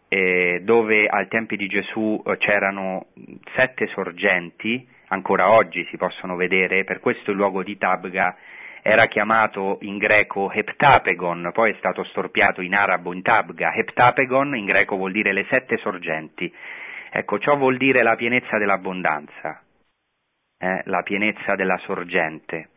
[0.08, 3.08] eh, dove ai tempi di Gesù eh, c'erano
[3.54, 8.34] sette sorgenti, ancora oggi si possono vedere, per questo il luogo di Tabga
[8.82, 13.74] era chiamato in greco Heptapegon, poi è stato storpiato in arabo in Tabga.
[13.74, 16.50] Heptapegon in greco vuol dire le sette sorgenti.
[17.12, 19.62] Ecco, ciò vuol dire la pienezza dell'abbondanza,
[20.60, 22.70] eh, la pienezza della sorgente.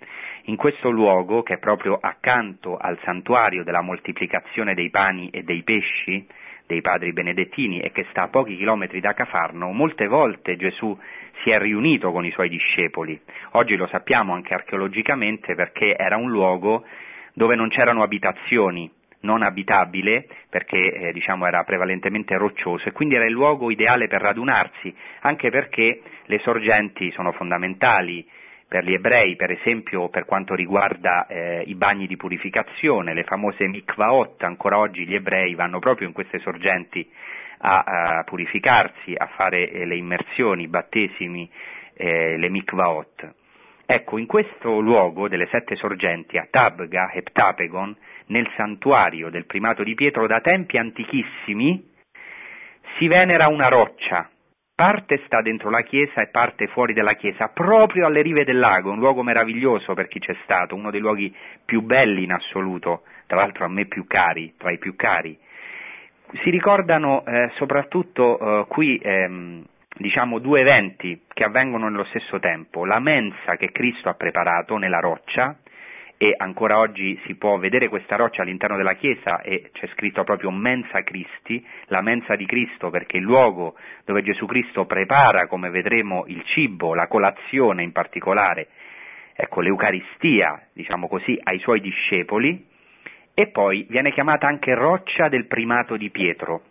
[0.49, 5.65] In questo luogo, che è proprio accanto al santuario della moltiplicazione dei pani e dei
[5.65, 6.25] pesci,
[6.65, 10.97] dei padri benedettini e che sta a pochi chilometri da Cafarno, molte volte Gesù
[11.43, 13.21] si è riunito con i suoi discepoli.
[13.53, 16.85] Oggi lo sappiamo anche archeologicamente perché era un luogo
[17.33, 18.89] dove non c'erano abitazioni,
[19.23, 24.21] non abitabile perché eh, diciamo, era prevalentemente roccioso e quindi era il luogo ideale per
[24.21, 28.25] radunarsi, anche perché le sorgenti sono fondamentali
[28.69, 33.67] per gli ebrei, per esempio per quanto riguarda eh, i bagni di purificazione, le famose
[33.67, 37.09] mikvaot, ancora oggi gli ebrei vanno proprio in queste sorgenti
[37.59, 41.49] a, a purificarsi, a fare eh, le immersioni, i battesimi,
[41.95, 43.35] eh, le mikvaot.
[43.87, 49.95] Ecco, in questo luogo delle sette sorgenti, a Tabga, Heptapegon, nel santuario del primato di
[49.95, 51.95] Pietro, da tempi antichissimi,
[52.99, 54.29] si venera una roccia,
[54.77, 58.91] parte sta dentro la chiesa e parte fuori dalla chiesa, proprio alle rive del lago,
[58.91, 61.35] un luogo meraviglioso per chi c'è stato, uno dei luoghi
[61.65, 65.37] più belli in assoluto, tra l'altro a me più cari, tra i più cari.
[66.43, 69.65] Si ricordano eh, soprattutto eh, qui ehm,
[69.97, 75.01] diciamo, due eventi che avvengono nello stesso tempo, la mensa che Cristo ha preparato nella
[75.01, 75.57] roccia,
[76.19, 80.51] e ancora oggi si può vedere questa roccia all'interno della chiesa e c'è scritto proprio
[80.51, 86.25] mensa Christi, la mensa di Cristo perché il luogo dove Gesù Cristo prepara, come vedremo,
[86.27, 88.69] il cibo, la colazione in particolare,
[89.35, 92.67] ecco l'Eucaristia, diciamo così, ai suoi discepoli
[93.35, 96.63] e poi viene chiamata anche roccia del primato di Pietro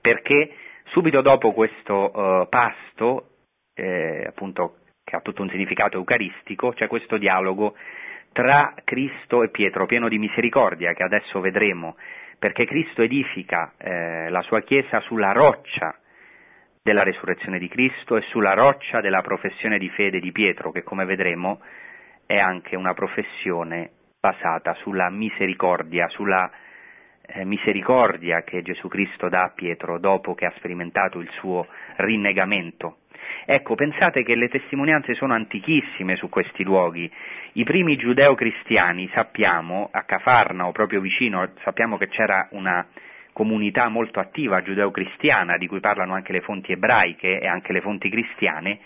[0.00, 0.54] perché
[0.92, 3.28] Subito dopo questo uh, pasto,
[3.72, 7.76] eh, appunto, che ha tutto un significato eucaristico, c'è questo dialogo
[8.32, 11.96] tra Cristo e Pietro, pieno di misericordia, che adesso vedremo,
[12.38, 15.94] perché Cristo edifica eh, la sua Chiesa sulla roccia
[16.82, 21.04] della resurrezione di Cristo e sulla roccia della professione di fede di Pietro, che come
[21.04, 21.60] vedremo
[22.26, 26.50] è anche una professione basata sulla misericordia, sulla
[27.26, 31.66] eh, misericordia che Gesù Cristo dà a Pietro dopo che ha sperimentato il suo
[31.96, 32.98] rinnegamento.
[33.44, 37.10] Ecco, pensate che le testimonianze sono antichissime su questi luoghi.
[37.54, 42.86] I primi giudeo-cristiani, sappiamo, a Cafarnao, proprio vicino, sappiamo che c'era una
[43.32, 48.08] comunità molto attiva giudeo-cristiana, di cui parlano anche le fonti ebraiche e anche le fonti
[48.08, 48.78] cristiane,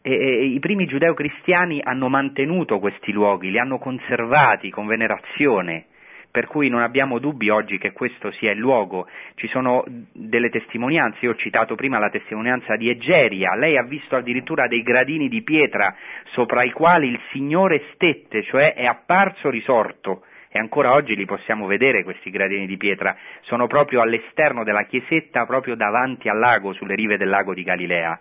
[0.00, 5.86] e, e, i primi giudeo-cristiani hanno mantenuto questi luoghi, li hanno conservati con venerazione,
[6.30, 9.08] per cui non abbiamo dubbi oggi che questo sia il luogo.
[9.34, 14.16] Ci sono delle testimonianze, io ho citato prima la testimonianza di Egeria, lei ha visto
[14.16, 15.94] addirittura dei gradini di pietra
[16.32, 20.22] sopra i quali il Signore stette, cioè è apparso risorto.
[20.50, 25.44] E ancora oggi li possiamo vedere questi gradini di pietra, sono proprio all'esterno della chiesetta,
[25.44, 28.18] proprio davanti al lago, sulle rive del lago di Galilea.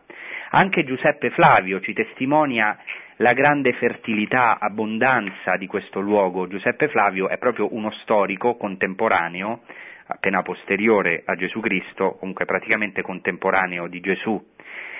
[0.50, 2.78] Anche Giuseppe Flavio ci testimonia
[3.18, 6.48] la grande fertilità, abbondanza di questo luogo.
[6.48, 9.62] Giuseppe Flavio è proprio uno storico contemporaneo,
[10.08, 14.42] appena posteriore a Gesù Cristo, comunque praticamente contemporaneo di Gesù.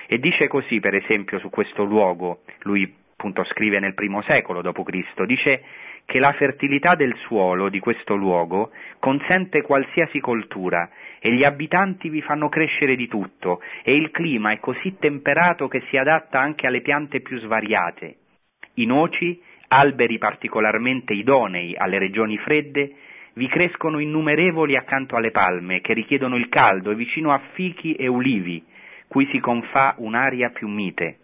[0.06, 5.24] E dice così, per esempio, su questo luogo, lui appunto scrive nel primo secolo d.C.,
[5.24, 5.62] dice
[6.08, 10.88] che la fertilità del suolo di questo luogo consente qualsiasi coltura
[11.20, 15.82] e gli abitanti vi fanno crescere di tutto e il clima è così temperato che
[15.90, 18.16] si adatta anche alle piante più svariate.
[18.76, 22.90] I noci, alberi particolarmente idonei alle regioni fredde,
[23.34, 28.06] vi crescono innumerevoli accanto alle palme che richiedono il caldo e vicino a fichi e
[28.06, 28.64] ulivi,
[29.08, 31.18] cui si confà un'aria più mite.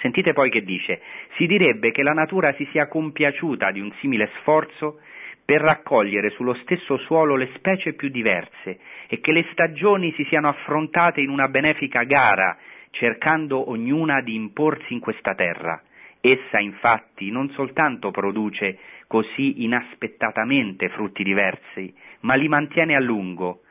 [0.00, 1.00] Sentite poi che dice,
[1.36, 5.00] si direbbe che la natura si sia compiaciuta di un simile sforzo
[5.44, 10.48] per raccogliere sullo stesso suolo le specie più diverse e che le stagioni si siano
[10.48, 12.56] affrontate in una benefica gara,
[12.90, 15.82] cercando ognuna di imporsi in questa terra.
[16.20, 23.62] Essa infatti non soltanto produce così inaspettatamente frutti diversi, ma li mantiene a lungo.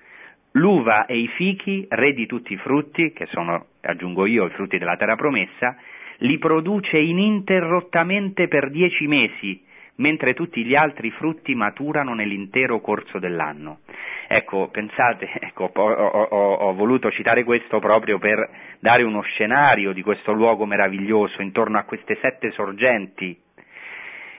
[0.53, 4.79] L'uva e i fichi, re di tutti i frutti, che sono, aggiungo io, i frutti
[4.79, 5.77] della terra promessa,
[6.19, 9.63] li produce ininterrottamente per dieci mesi,
[9.95, 13.79] mentre tutti gli altri frutti maturano nell'intero corso dell'anno.
[14.27, 18.49] Ecco, pensate, ecco, ho, ho, ho, voluto citare questo proprio per
[18.79, 23.45] dare uno scenario di questo luogo meraviglioso intorno a queste sette sorgenti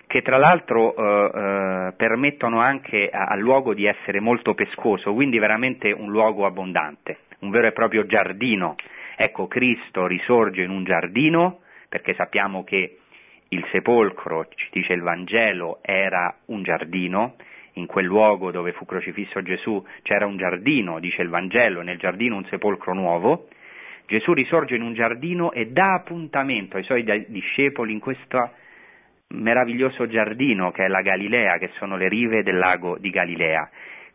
[0.09, 5.93] che tra l'altro eh, eh, permettono anche al luogo di essere molto pescoso, quindi veramente
[5.93, 8.75] un luogo abbondante, un vero e proprio giardino.
[9.17, 12.99] Ecco, Cristo risorge in un giardino perché sappiamo che
[13.49, 17.37] il sepolcro, ci dice il Vangelo, era un giardino,
[17.75, 22.37] in quel luogo dove fu crocifisso Gesù c'era un giardino, dice il Vangelo, nel giardino
[22.37, 23.49] un sepolcro nuovo,
[24.07, 28.53] Gesù risorge in un giardino e dà appuntamento ai suoi discepoli in questo
[29.29, 33.69] meraviglioso giardino che è la Galilea, che sono le rive del lago di Galilea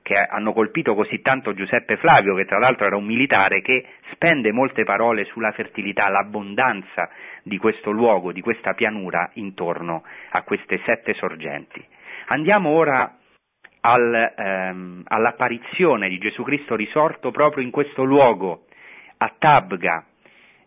[0.03, 4.51] che hanno colpito così tanto Giuseppe Flavio, che tra l'altro era un militare, che spende
[4.51, 7.09] molte parole sulla fertilità, l'abbondanza
[7.41, 11.83] di questo luogo, di questa pianura intorno a queste sette sorgenti.
[12.27, 13.17] Andiamo ora
[13.79, 18.65] al, ehm, all'apparizione di Gesù Cristo risorto proprio in questo luogo,
[19.17, 20.05] a Tabga,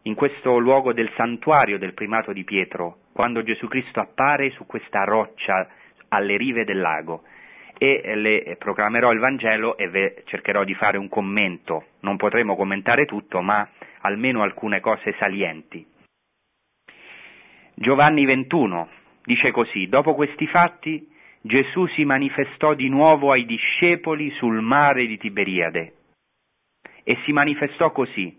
[0.02, 5.04] in questo luogo del santuario del primato di Pietro, quando Gesù Cristo appare su questa
[5.04, 5.68] roccia
[6.08, 7.24] alle rive del lago
[7.78, 11.86] e le proclamerò il Vangelo e cercherò di fare un commento.
[12.00, 13.68] Non potremo commentare tutto, ma
[14.00, 15.86] almeno alcune cose salienti.
[17.74, 18.88] Giovanni 21
[19.24, 21.06] dice così, dopo questi fatti
[21.42, 25.92] Gesù si manifestò di nuovo ai discepoli sul mare di Tiberiade
[27.04, 28.36] e si manifestò così.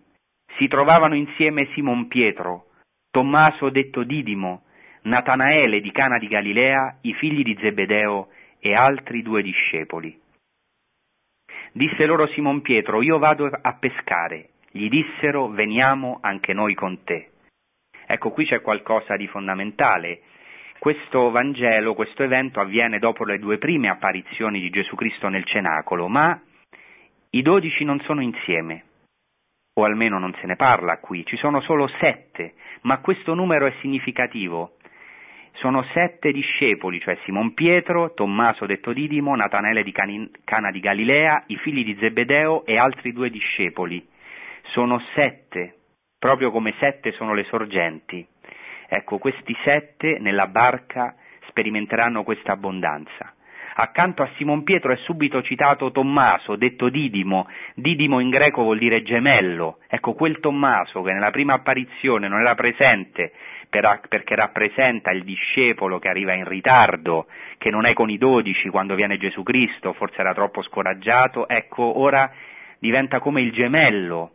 [0.58, 2.66] Si trovavano insieme Simon Pietro,
[3.12, 4.64] Tommaso detto Didimo,
[5.04, 8.30] Natanaele di Cana di Galilea, i figli di Zebedeo
[8.60, 10.20] e altri due discepoli.
[11.72, 14.50] Disse loro Simon Pietro, io vado a pescare.
[14.72, 17.30] Gli dissero, veniamo anche noi con te.
[18.06, 20.22] Ecco, qui c'è qualcosa di fondamentale.
[20.80, 26.08] Questo Vangelo, questo evento avviene dopo le due prime apparizioni di Gesù Cristo nel cenacolo,
[26.08, 26.40] ma
[27.32, 28.84] i dodici non sono insieme,
[29.74, 33.74] o almeno non se ne parla qui, ci sono solo sette, ma questo numero è
[33.82, 34.77] significativo
[35.60, 41.58] sono sette discepoli, cioè Simon Pietro, Tommaso detto Didimo, Natanele di Cana di Galilea, i
[41.58, 44.06] figli di Zebedeo e altri due discepoli.
[44.74, 45.76] Sono sette,
[46.20, 48.26] proprio come sette sono le sorgenti.
[48.88, 51.16] Ecco, questi sette nella barca
[51.48, 53.34] sperimenteranno questa abbondanza.
[53.80, 57.48] Accanto a Simon Pietro è subito citato Tommaso, detto Didimo.
[57.76, 59.78] Didimo in greco vuol dire gemello.
[59.88, 63.34] Ecco, quel Tommaso che nella prima apparizione non era presente
[63.70, 68.96] perché rappresenta il discepolo che arriva in ritardo, che non è con i dodici quando
[68.96, 72.32] viene Gesù Cristo, forse era troppo scoraggiato, ecco ora
[72.80, 74.32] diventa come il gemello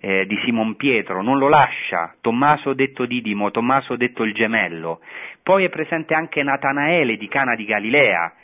[0.00, 5.00] eh, di Simon Pietro, non lo lascia, Tommaso detto Didimo, Tommaso detto il gemello.
[5.42, 8.34] Poi è presente anche Natanaele di Cana di Galilea,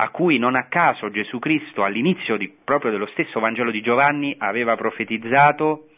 [0.00, 4.34] a cui non a caso Gesù Cristo all'inizio di, proprio dello stesso Vangelo di Giovanni
[4.38, 5.88] aveva profetizzato,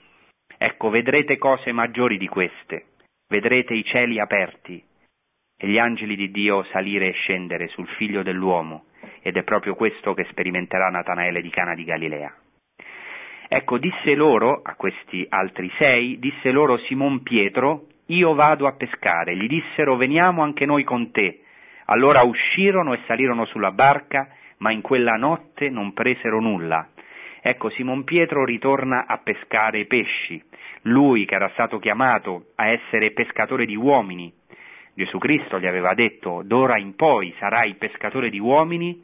[0.56, 2.84] ecco vedrete cose maggiori di queste
[3.30, 4.82] vedrete i cieli aperti
[5.56, 8.86] e gli angeli di Dio salire e scendere sul figlio dell'uomo,
[9.22, 12.34] ed è proprio questo che sperimenterà Natanaele di Cana di Galilea.
[13.48, 19.36] Ecco, disse loro, a questi altri sei, disse loro Simon Pietro, io vado a pescare.
[19.36, 21.42] Gli dissero, veniamo anche noi con te.
[21.86, 24.28] Allora uscirono e salirono sulla barca,
[24.58, 26.88] ma in quella notte non presero nulla.
[27.42, 30.42] Ecco, Simon Pietro ritorna a pescare pesci
[30.82, 34.32] lui che era stato chiamato a essere pescatore di uomini,
[34.94, 39.02] Gesù Cristo gli aveva detto d'ora in poi sarai pescatore di uomini,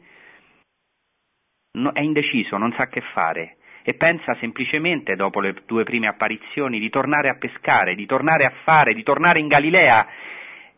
[1.93, 3.57] è indeciso, non sa che fare
[3.89, 8.51] e pensa semplicemente, dopo le due prime apparizioni, di tornare a pescare, di tornare a
[8.65, 10.05] fare, di tornare in Galilea,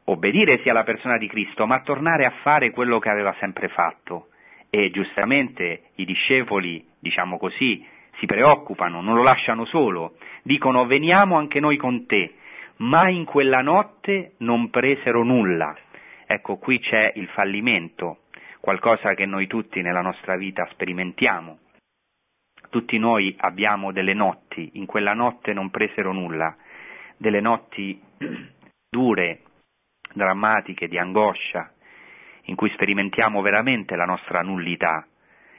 [0.04, 4.28] obbedire sia alla persona di Cristo, ma tornare a fare quello che aveva sempre fatto.
[4.70, 7.84] E giustamente i discepoli, diciamo così,
[8.20, 12.36] si preoccupano, non lo lasciano solo, dicono veniamo anche noi con te,
[12.78, 15.76] ma in quella notte non presero nulla.
[16.26, 18.24] Ecco, qui c'è il fallimento,
[18.60, 21.60] qualcosa che noi tutti nella nostra vita sperimentiamo.
[22.70, 26.56] Tutti noi abbiamo delle notti, in quella notte non presero nulla,
[27.18, 28.00] delle notti
[28.90, 29.42] dure,
[30.14, 31.72] drammatiche, di angoscia,
[32.44, 35.08] in cui sperimentiamo veramente la nostra nullità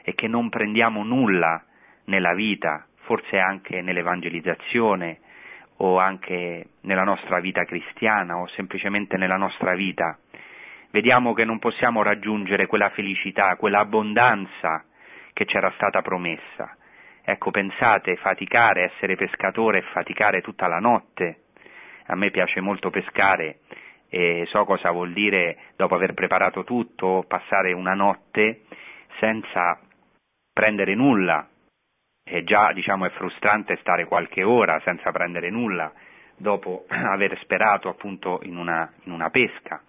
[0.03, 1.65] e che non prendiamo nulla
[2.11, 5.19] nella vita, forse anche nell'evangelizzazione
[5.77, 10.19] o anche nella nostra vita cristiana o semplicemente nella nostra vita.
[10.91, 14.83] Vediamo che non possiamo raggiungere quella felicità, quella abbondanza
[15.31, 16.75] che c'era stata promessa.
[17.23, 21.43] Ecco, pensate, faticare, essere pescatore e faticare tutta la notte.
[22.07, 23.59] A me piace molto pescare
[24.09, 28.63] e so cosa vuol dire, dopo aver preparato tutto, passare una notte
[29.19, 29.79] senza
[30.51, 31.47] prendere nulla,
[32.31, 35.91] e già diciamo, è frustrante stare qualche ora senza prendere nulla
[36.37, 39.81] dopo aver sperato appunto in una, in una pesca.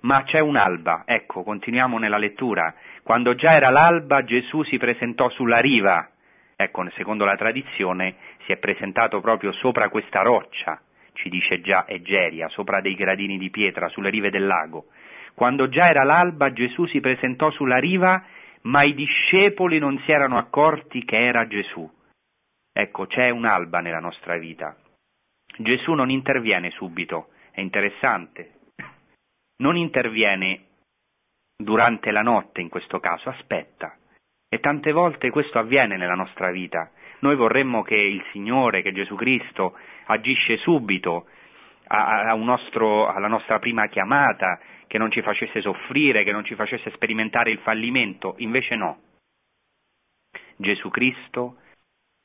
[0.00, 2.74] Ma c'è un'alba, ecco, continuiamo nella lettura.
[3.04, 6.08] Quando già era l'alba Gesù si presentò sulla riva,
[6.56, 10.80] ecco, secondo la tradizione si è presentato proprio sopra questa roccia,
[11.12, 14.86] ci dice già Egeria, sopra dei gradini di pietra, sulle rive del lago.
[15.34, 18.24] Quando già era l'alba Gesù si presentò sulla riva
[18.62, 21.88] ma i discepoli non si erano accorti che era Gesù.
[22.72, 24.76] Ecco, c'è un'alba nella nostra vita.
[25.56, 28.52] Gesù non interviene subito, è interessante.
[29.56, 30.66] Non interviene
[31.56, 33.96] durante la notte in questo caso, aspetta.
[34.48, 36.90] E tante volte questo avviene nella nostra vita.
[37.20, 41.26] Noi vorremmo che il Signore, che Gesù Cristo agisce subito,
[41.88, 46.54] a, a nostro, alla nostra prima chiamata, che non ci facesse soffrire, che non ci
[46.54, 49.00] facesse sperimentare il fallimento, invece no.
[50.56, 51.58] Gesù Cristo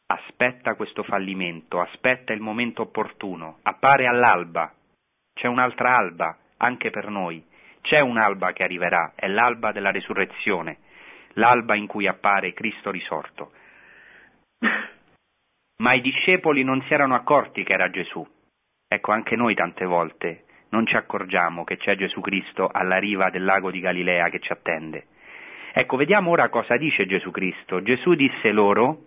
[0.07, 4.73] aspetta questo fallimento, aspetta il momento opportuno, appare all'alba,
[5.33, 7.43] c'è un'altra alba anche per noi,
[7.81, 10.77] c'è un'alba che arriverà, è l'alba della resurrezione,
[11.33, 13.51] l'alba in cui appare Cristo risorto.
[15.77, 18.25] Ma i discepoli non si erano accorti che era Gesù.
[18.93, 23.43] Ecco, anche noi tante volte non ci accorgiamo che c'è Gesù Cristo alla riva del
[23.43, 25.05] lago di Galilea che ci attende.
[25.73, 27.81] Ecco, vediamo ora cosa dice Gesù Cristo.
[27.81, 29.05] Gesù disse loro,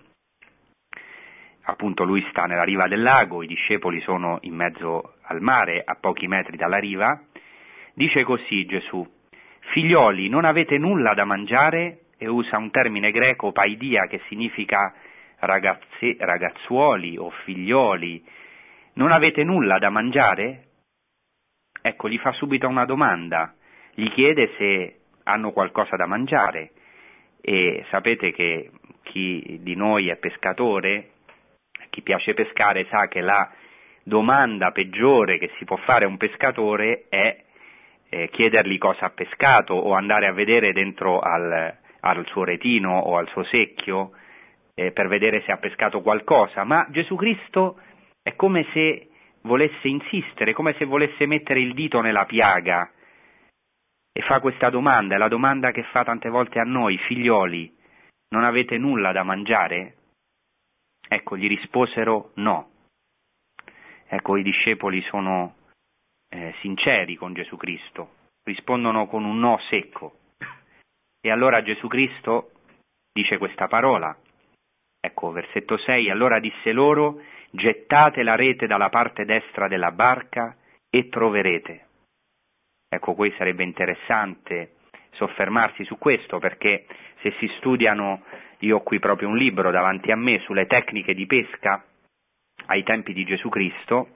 [1.67, 5.95] appunto lui sta nella riva del lago, i discepoli sono in mezzo al mare, a
[5.95, 7.21] pochi metri dalla riva,
[7.95, 9.07] dice così Gesù,
[9.71, 12.01] figlioli, non avete nulla da mangiare?
[12.19, 14.93] E usa un termine greco, paidia, che significa
[15.39, 18.25] ragazzi, ragazzuoli o figlioli.
[18.97, 20.65] Non avete nulla da mangiare?
[21.83, 23.55] Ecco, gli fa subito una domanda,
[23.93, 26.71] gli chiede se hanno qualcosa da mangiare.
[27.43, 28.71] E sapete che
[29.03, 31.11] chi di noi è pescatore,
[31.91, 33.51] chi piace pescare sa che la
[34.03, 37.45] domanda peggiore che si può fare a un pescatore è
[38.09, 43.19] eh, chiedergli cosa ha pescato o andare a vedere dentro al, al suo retino o
[43.19, 44.13] al suo secchio
[44.75, 47.79] eh, per vedere se ha pescato qualcosa, ma Gesù Cristo
[48.27, 49.11] è come se
[49.43, 52.91] volesse insistere, come se volesse mettere il dito nella piaga
[54.13, 57.73] e fa questa domanda, è la domanda che fa tante volte a noi, figlioli,
[58.31, 59.95] non avete nulla da mangiare?
[61.09, 62.71] Ecco, gli risposero no.
[64.09, 65.55] Ecco, i discepoli sono
[66.29, 70.19] eh, sinceri con Gesù Cristo, rispondono con un no secco.
[71.21, 72.51] E allora Gesù Cristo
[73.13, 74.19] dice questa parola.
[74.99, 77.21] Ecco, versetto 6, allora disse loro,
[77.51, 80.57] gettate la rete dalla parte destra della barca
[80.91, 81.85] e troverete.
[82.89, 84.73] Ecco, qui sarebbe interessante
[85.13, 86.87] soffermarsi su questo perché
[87.21, 88.23] se si studiano,
[88.61, 91.85] io ho qui proprio un libro davanti a me sulle tecniche di pesca
[92.67, 94.11] ai tempi di Gesù Cristo,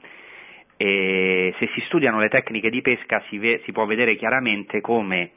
[0.76, 5.32] e se si studiano le tecniche di pesca si, ve, si può vedere chiaramente come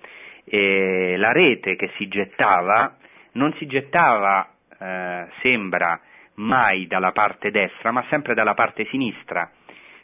[0.45, 2.97] eh, la rete che si gettava
[3.33, 4.47] non si gettava,
[4.79, 5.99] eh, sembra,
[6.35, 9.49] mai dalla parte destra, ma sempre dalla parte sinistra,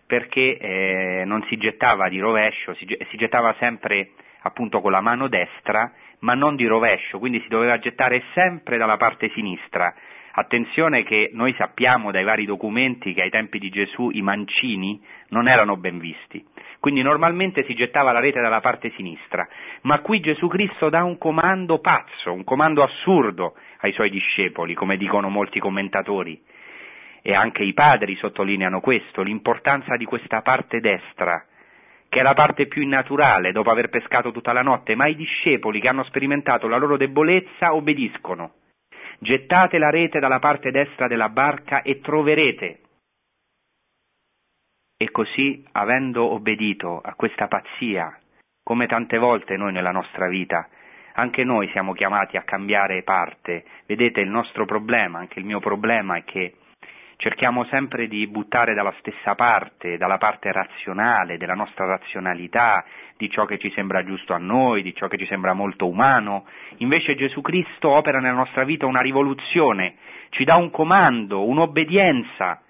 [0.06, 4.12] perché eh, non si gettava di rovescio, si, si gettava sempre
[4.42, 8.98] appunto con la mano destra, ma non di rovescio, quindi si doveva gettare sempre dalla
[8.98, 9.94] parte sinistra.
[10.32, 15.48] Attenzione che noi sappiamo dai vari documenti che ai tempi di Gesù i mancini non
[15.48, 16.46] erano ben visti,
[16.80, 19.48] quindi normalmente si gettava la rete dalla parte sinistra,
[19.82, 24.98] ma qui Gesù Cristo dà un comando pazzo, un comando assurdo ai suoi discepoli, come
[24.98, 26.40] dicono molti commentatori,
[27.22, 31.44] e anche i padri sottolineano questo, l'importanza di questa parte destra,
[32.08, 35.80] che è la parte più innaturale dopo aver pescato tutta la notte, ma i discepoli
[35.80, 38.54] che hanno sperimentato la loro debolezza obbediscono.
[39.20, 42.82] Gettate la rete dalla parte destra della barca e troverete.
[44.98, 48.18] E così, avendo obbedito a questa pazzia,
[48.64, 50.68] come tante volte noi nella nostra vita,
[51.14, 53.66] anche noi siamo chiamati a cambiare parte.
[53.86, 56.56] Vedete, il nostro problema, anche il mio problema è che
[57.20, 62.86] cerchiamo sempre di buttare dalla stessa parte, dalla parte razionale, della nostra razionalità,
[63.18, 66.46] di ciò che ci sembra giusto a noi, di ciò che ci sembra molto umano.
[66.78, 69.96] Invece Gesù Cristo opera nella nostra vita una rivoluzione,
[70.30, 72.62] ci dà un comando, un'obbedienza,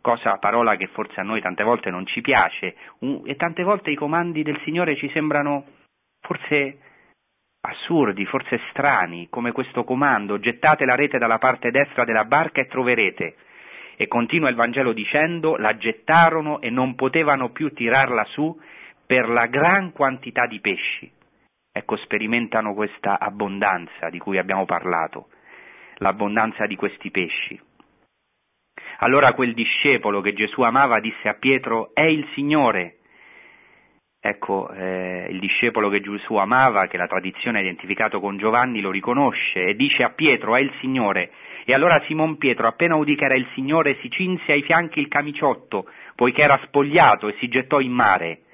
[0.00, 2.76] cosa, parola che forse a noi tante volte non ci piace,
[3.24, 5.66] e tante volte i comandi del Signore ci sembrano
[6.22, 6.78] forse
[7.60, 12.68] assurdi, forse strani, come questo comando, gettate la rete dalla parte destra della barca e
[12.68, 13.34] troverete.
[14.00, 18.56] E continua il Vangelo dicendo, la gettarono e non potevano più tirarla su
[19.04, 21.10] per la gran quantità di pesci.
[21.72, 25.30] Ecco, sperimentano questa abbondanza di cui abbiamo parlato,
[25.96, 27.60] l'abbondanza di questi pesci.
[28.98, 32.98] Allora quel discepolo che Gesù amava disse a Pietro, è il Signore.
[34.20, 38.92] Ecco, eh, il discepolo che Gesù amava, che la tradizione ha identificato con Giovanni, lo
[38.92, 41.32] riconosce e dice a Pietro, è il Signore.
[41.70, 45.08] E allora Simon Pietro, appena udì che era il Signore, si cinse ai fianchi il
[45.08, 48.44] camiciotto, poiché era spogliato e si gettò in mare.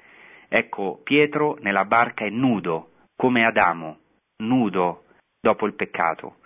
[0.49, 3.99] Ecco, Pietro nella barca è nudo, come Adamo,
[4.39, 5.05] nudo
[5.39, 6.39] dopo il peccato.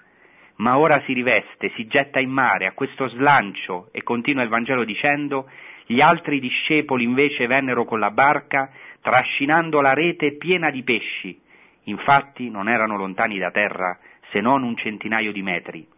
[0.58, 4.84] Ma ora si riveste, si getta in mare a questo slancio e continua il Vangelo
[4.84, 5.50] dicendo,
[5.88, 8.70] gli altri discepoli invece vennero con la barca
[9.02, 11.36] trascinando la rete piena di pesci.
[11.86, 13.98] Infatti non erano lontani da terra
[14.30, 15.98] se non un centinaio di metri.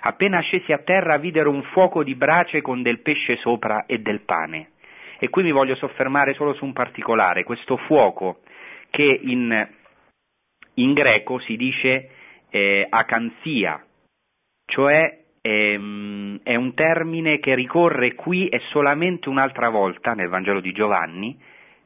[0.00, 4.20] Appena scesi a terra videro un fuoco di brace con del pesce sopra e del
[4.20, 4.70] pane.
[5.18, 8.40] E qui mi voglio soffermare solo su un particolare, questo fuoco
[8.90, 9.68] che in,
[10.74, 12.10] in greco si dice
[12.50, 13.84] eh, acanzia,
[14.64, 20.72] cioè ehm, è un termine che ricorre qui e solamente un'altra volta nel Vangelo di
[20.72, 21.38] Giovanni.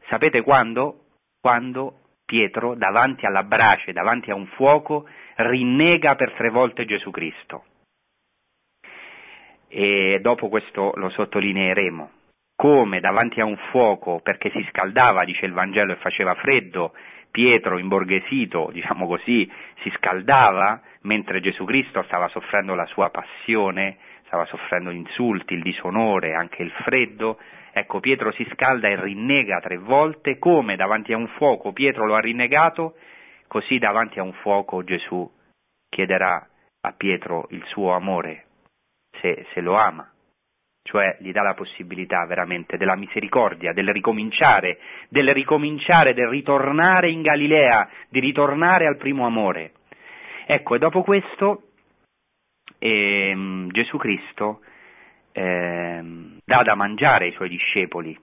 [0.09, 1.07] Sapete quando?
[1.41, 5.07] Quando Pietro, davanti alla brace, davanti a un fuoco,
[5.37, 7.65] rinnega per tre volte Gesù Cristo.
[9.75, 12.11] E dopo questo lo sottolineeremo.
[12.55, 16.93] Come davanti a un fuoco, perché si scaldava, dice il Vangelo, e faceva freddo,
[17.31, 19.51] Pietro, imborghesito, diciamo così,
[19.81, 23.97] si scaldava, mentre Gesù Cristo stava soffrendo la sua passione,
[24.27, 27.39] stava soffrendo gli insulti, il disonore, anche il freddo.
[27.73, 32.14] Ecco, Pietro si scalda e rinnega tre volte, come davanti a un fuoco Pietro lo
[32.14, 32.97] ha rinnegato,
[33.49, 35.27] così davanti a un fuoco Gesù
[35.89, 36.47] chiederà
[36.83, 38.45] a Pietro il suo amore,
[39.23, 40.12] se, se lo ama
[40.83, 47.23] cioè gli dà la possibilità veramente della misericordia, del ricominciare, del ricominciare, del ritornare in
[47.23, 49.73] Galilea, di ritornare al primo amore.
[50.45, 51.68] Ecco, e dopo questo
[52.79, 54.61] ehm, Gesù Cristo
[55.33, 58.18] ehm, dà da mangiare ai suoi discepoli.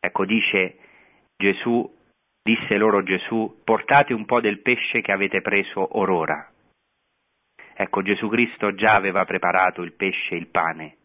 [0.00, 0.76] Ecco, dice
[1.36, 1.92] Gesù,
[2.40, 6.48] disse loro Gesù, portate un po' del pesce che avete preso orora.
[7.80, 10.96] Ecco, Gesù Cristo già aveva preparato il pesce e il pane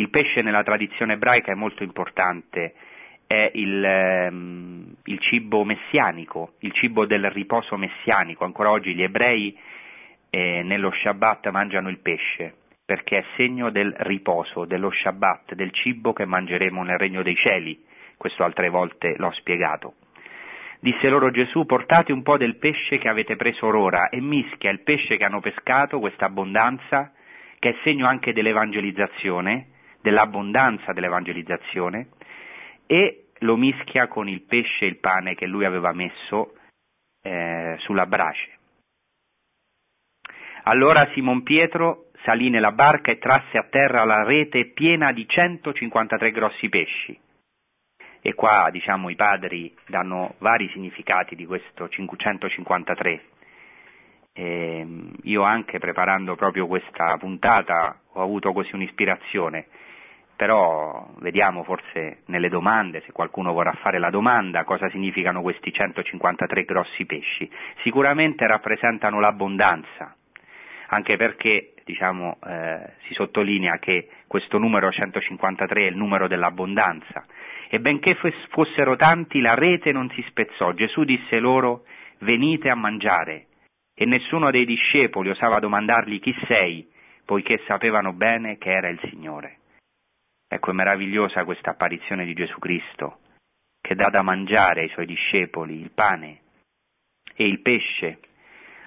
[0.00, 2.74] il pesce nella tradizione ebraica è molto importante,
[3.26, 8.44] è il, ehm, il, cibo messianico, il cibo del riposo messianico.
[8.44, 9.56] Ancora oggi gli ebrei
[10.30, 12.54] eh, nello Shabbat mangiano il pesce
[12.84, 17.84] perché è segno del riposo, dello Shabbat, del cibo che mangeremo nel regno dei cieli.
[18.16, 19.94] Questo altre volte l'ho spiegato.
[20.82, 24.80] Disse loro Gesù, portate un po' del pesce che avete preso orora e mischia il
[24.80, 27.12] pesce che hanno pescato, questa abbondanza,
[27.58, 29.66] che è segno anche dell'evangelizzazione,
[30.00, 32.08] dell'abbondanza dell'evangelizzazione
[32.86, 36.54] e lo mischia con il pesce e il pane che lui aveva messo
[37.22, 38.48] eh, sulla brace.
[40.62, 46.30] Allora Simon Pietro salì nella barca e trasse a terra la rete piena di 153
[46.30, 47.18] grossi pesci.
[48.22, 53.24] E qua, diciamo, i padri danno vari significati di questo 553.
[54.32, 54.86] E
[55.22, 59.66] io anche preparando proprio questa puntata ho avuto così un'ispirazione
[60.40, 66.64] però vediamo forse nelle domande, se qualcuno vorrà fare la domanda, cosa significano questi 153
[66.64, 67.46] grossi pesci.
[67.82, 70.16] Sicuramente rappresentano l'abbondanza,
[70.86, 77.26] anche perché diciamo, eh, si sottolinea che questo numero 153 è il numero dell'abbondanza.
[77.72, 78.16] E benché
[78.48, 80.72] fossero tanti, la rete non si spezzò.
[80.72, 81.84] Gesù disse loro,
[82.18, 83.46] venite a mangiare.
[83.94, 86.90] E nessuno dei discepoli osava domandargli chi sei,
[87.24, 89.58] poiché sapevano bene che era il Signore.
[90.48, 93.18] Ecco, è meravigliosa questa apparizione di Gesù Cristo,
[93.80, 96.40] che dà da mangiare ai suoi discepoli il pane
[97.36, 98.18] e il pesce.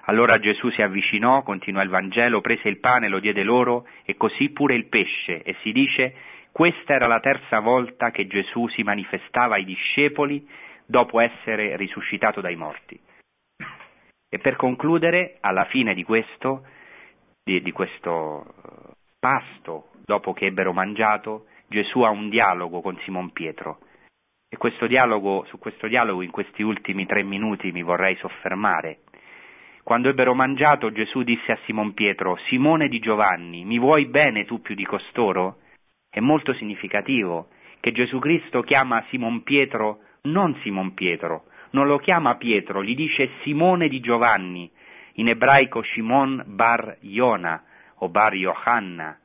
[0.08, 4.50] Allora Gesù si avvicinò, continuò il Vangelo, prese il pane, lo diede loro e così
[4.50, 5.42] pure il pesce.
[5.42, 6.14] E si dice,
[6.54, 10.48] questa era la terza volta che Gesù si manifestava ai discepoli
[10.86, 13.00] dopo essere risuscitato dai morti.
[14.30, 16.68] E per concludere, alla fine di questo,
[17.44, 23.32] di, di questo eh, pasto, dopo che ebbero mangiato, Gesù ha un dialogo con Simon
[23.32, 23.80] Pietro.
[24.48, 29.00] E questo dialogo, su questo dialogo in questi ultimi tre minuti mi vorrei soffermare.
[29.82, 34.62] Quando ebbero mangiato Gesù disse a Simon Pietro, Simone di Giovanni, mi vuoi bene tu
[34.62, 35.62] più di costoro?
[36.14, 37.48] È molto significativo
[37.80, 43.32] che Gesù Cristo chiama Simon Pietro non Simon Pietro, non lo chiama Pietro, gli dice
[43.42, 44.70] Simone di Giovanni,
[45.14, 47.64] in ebraico Shimon bar Yona
[47.96, 49.18] o bar Yohanna,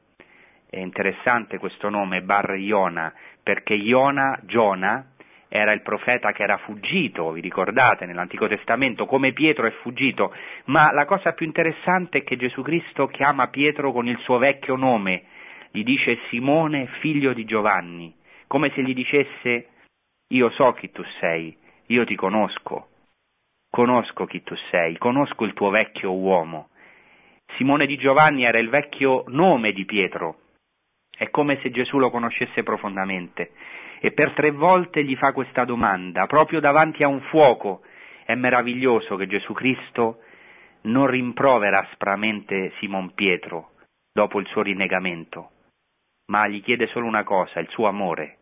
[0.70, 3.12] è interessante questo nome, Bar Iona,
[3.43, 5.12] perché Iona, Giona,
[5.49, 10.34] era il profeta che era fuggito, vi ricordate, nell'Antico Testamento, come Pietro è fuggito,
[10.66, 14.76] ma la cosa più interessante è che Gesù Cristo chiama Pietro con il suo vecchio
[14.76, 15.22] nome,
[15.71, 18.14] gli dice Simone, figlio di Giovanni,
[18.47, 19.69] come se gli dicesse
[20.29, 21.57] io so chi tu sei,
[21.87, 22.89] io ti conosco,
[23.71, 26.69] conosco chi tu sei, conosco il tuo vecchio uomo.
[27.57, 30.41] Simone di Giovanni era il vecchio nome di Pietro,
[31.16, 33.53] è come se Gesù lo conoscesse profondamente
[34.01, 37.83] e per tre volte gli fa questa domanda, proprio davanti a un fuoco.
[38.25, 40.21] È meraviglioso che Gesù Cristo
[40.83, 43.71] non rimprovera aspramente Simon Pietro
[44.12, 45.51] dopo il suo rinnegamento,
[46.31, 48.39] ma gli chiede solo una cosa, il suo amore.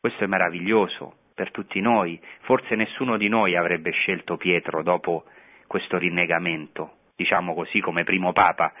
[0.00, 2.20] Questo è meraviglioso per tutti noi.
[2.40, 5.24] Forse nessuno di noi avrebbe scelto Pietro dopo
[5.66, 8.72] questo rinnegamento, diciamo così come primo papa,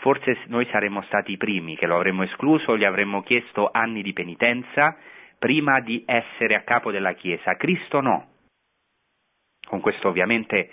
[0.00, 4.14] Forse noi saremmo stati i primi che lo avremmo escluso, gli avremmo chiesto anni di
[4.14, 4.96] penitenza,
[5.38, 8.28] prima di essere a capo della Chiesa, Cristo no.
[9.66, 10.70] Con questo ovviamente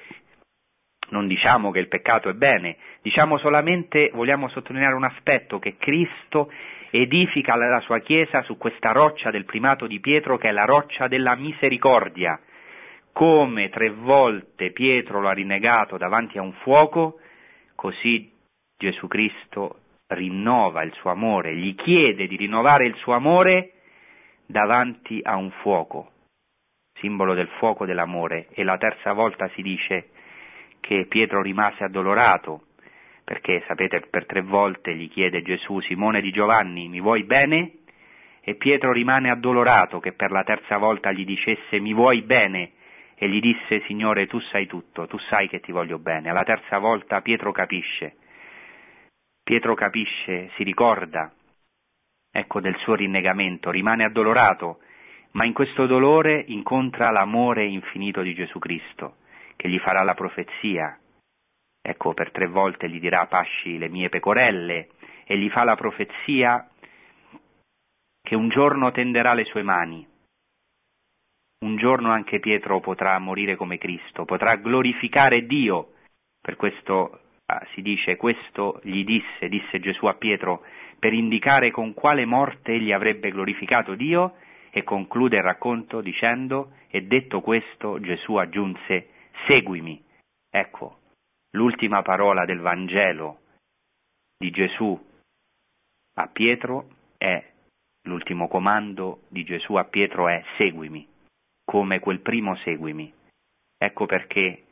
[1.10, 6.50] non diciamo che il peccato è bene, diciamo solamente, vogliamo sottolineare un aspetto, che Cristo
[6.92, 11.08] edifica la sua Chiesa su questa roccia del primato di Pietro che è la roccia
[11.08, 12.40] della misericordia.
[13.12, 17.20] Come tre volte Pietro lo ha rinnegato davanti a un fuoco,
[17.76, 18.32] così
[18.78, 23.74] Gesù Cristo rinnova il suo amore, gli chiede di rinnovare il suo amore
[24.46, 26.12] davanti a un fuoco,
[27.00, 30.10] simbolo del fuoco dell'amore, e la terza volta si dice
[30.80, 32.67] che Pietro rimase addolorato,
[33.28, 37.80] perché sapete per tre volte gli chiede Gesù, Simone di Giovanni, mi vuoi bene?
[38.40, 42.72] E Pietro rimane addolorato che per la terza volta gli dicesse mi vuoi bene?
[43.16, 46.30] E gli disse Signore tu sai tutto, tu sai che ti voglio bene.
[46.30, 48.16] Alla terza volta Pietro capisce,
[49.44, 51.30] Pietro capisce, si ricorda,
[52.32, 54.80] ecco, del suo rinnegamento, rimane addolorato,
[55.32, 59.18] ma in questo dolore incontra l'amore infinito di Gesù Cristo
[59.58, 60.98] che gli farà la profezia.
[61.90, 64.90] Ecco, per tre volte gli dirà pasci le mie pecorelle
[65.24, 66.70] e gli fa la profezia
[68.22, 70.06] che un giorno tenderà le sue mani.
[71.60, 75.94] Un giorno anche Pietro potrà morire come Cristo, potrà glorificare Dio.
[76.42, 80.66] Per questo ah, si dice, questo gli disse, disse Gesù a Pietro,
[81.00, 84.36] per indicare con quale morte egli avrebbe glorificato Dio
[84.72, 89.08] e conclude il racconto dicendo, e detto questo Gesù aggiunse,
[89.48, 90.04] seguimi.
[90.50, 90.98] Ecco,
[91.52, 93.40] l'ultima parola del Vangelo
[94.38, 95.06] di Gesù
[96.20, 96.88] a Pietro
[97.18, 97.44] è,
[98.04, 101.08] l'ultimo comando di Gesù a Pietro è seguimi,
[101.64, 103.14] come quel primo seguimi.
[103.78, 104.64] Ecco perché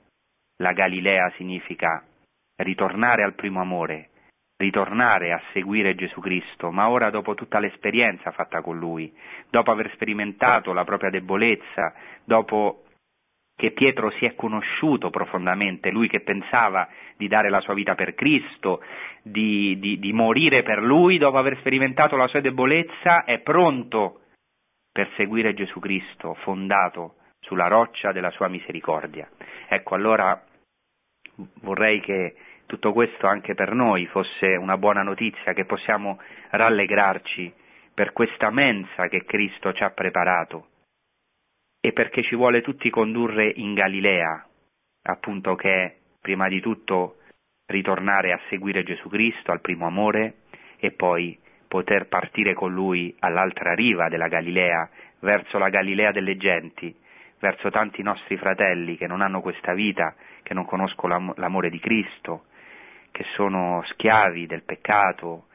[0.58, 2.04] la Galilea significa
[2.56, 4.10] ritornare al primo amore,
[4.58, 9.14] ritornare a seguire Gesù Cristo, ma ora dopo tutta l'esperienza fatta con Lui,
[9.50, 12.85] dopo aver sperimentato la propria debolezza, dopo
[13.56, 18.14] che Pietro si è conosciuto profondamente, lui che pensava di dare la sua vita per
[18.14, 18.84] Cristo,
[19.22, 24.22] di, di, di morire per lui dopo aver sperimentato la sua debolezza, è pronto
[24.92, 29.30] per seguire Gesù Cristo, fondato sulla roccia della sua misericordia.
[29.68, 30.42] Ecco, allora
[31.62, 32.36] vorrei che
[32.66, 37.54] tutto questo anche per noi fosse una buona notizia, che possiamo rallegrarci
[37.94, 40.68] per questa mensa che Cristo ci ha preparato
[41.86, 44.44] e perché ci vuole tutti condurre in Galilea,
[45.04, 47.18] appunto che è prima di tutto
[47.68, 50.38] ritornare a seguire Gesù Cristo al primo amore
[50.78, 56.92] e poi poter partire con lui all'altra riva della Galilea, verso la Galilea delle genti,
[57.38, 62.46] verso tanti nostri fratelli che non hanno questa vita, che non conoscono l'amore di Cristo,
[63.12, 65.50] che sono schiavi del peccato,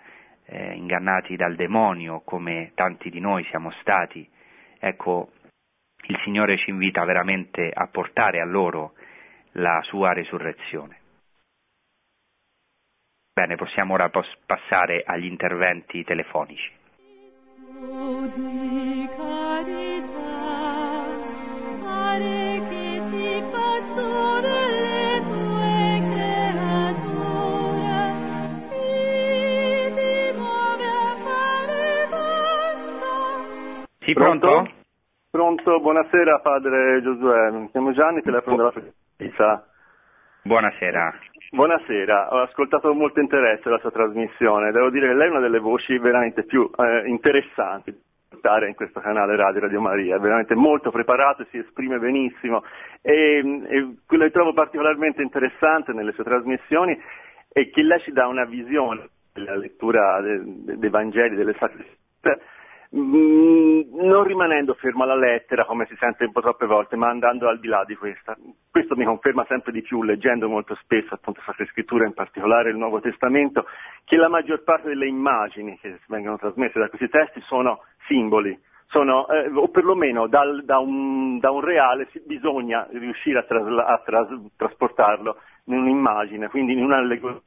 [0.47, 4.29] eh, ingannati dal demonio, come tanti di noi siamo stati.
[4.79, 5.33] Ecco,
[6.11, 8.95] il Signore ci invita veramente a portare a loro
[9.53, 10.99] la sua resurrezione.
[13.33, 16.79] Bene, possiamo ora passare agli interventi telefonici.
[34.01, 34.49] Sì, pronto?
[34.49, 34.80] Pronto,
[35.79, 38.73] buonasera padre Giosuè, mi chiamo Gianni, telefono della
[39.17, 39.65] Pisa.
[40.43, 41.19] Buonasera.
[41.53, 45.39] Buonasera, ho ascoltato con molto interesse la sua trasmissione, devo dire che lei è una
[45.39, 47.97] delle voci veramente più eh, interessanti
[48.41, 52.65] da in questo canale Radio Radio Maria, è veramente molto preparato, si esprime benissimo.
[53.01, 57.01] E, e quello che trovo particolarmente interessante nelle sue trasmissioni
[57.53, 60.41] è che lei ci dà una visione della lettura dei,
[60.77, 61.87] dei Vangeli, delle Sacre
[62.93, 67.49] Mm, non rimanendo fermo alla lettera come si sente un po' troppe volte, ma andando
[67.49, 68.37] al di là di questa.
[68.69, 72.77] Questo mi conferma sempre di più, leggendo molto spesso appunto Sacre Scritture, in particolare il
[72.77, 73.65] Nuovo Testamento,
[74.05, 79.29] che la maggior parte delle immagini che vengono trasmesse da questi testi sono simboli, sono,
[79.29, 84.03] eh, o perlomeno dal, da, un, da, un, reale si, bisogna riuscire a, trasla, a
[84.05, 85.37] tras, trasportarlo
[85.67, 87.41] in un'immagine, quindi in un'allegoria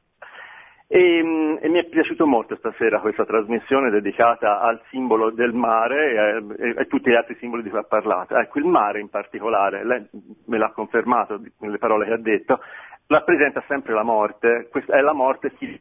[0.86, 6.44] e, mm, e, mi è piaciuto molto stasera questa trasmissione dedicata al simbolo del mare
[6.58, 8.36] e, e, e tutti gli altri simboli di cui ha parlato.
[8.36, 10.06] Ecco, il mare in particolare, lei
[10.46, 12.60] me l'ha confermato nelle parole che ha detto,
[13.06, 15.80] rappresenta sempre la morte, questa è la morte, chi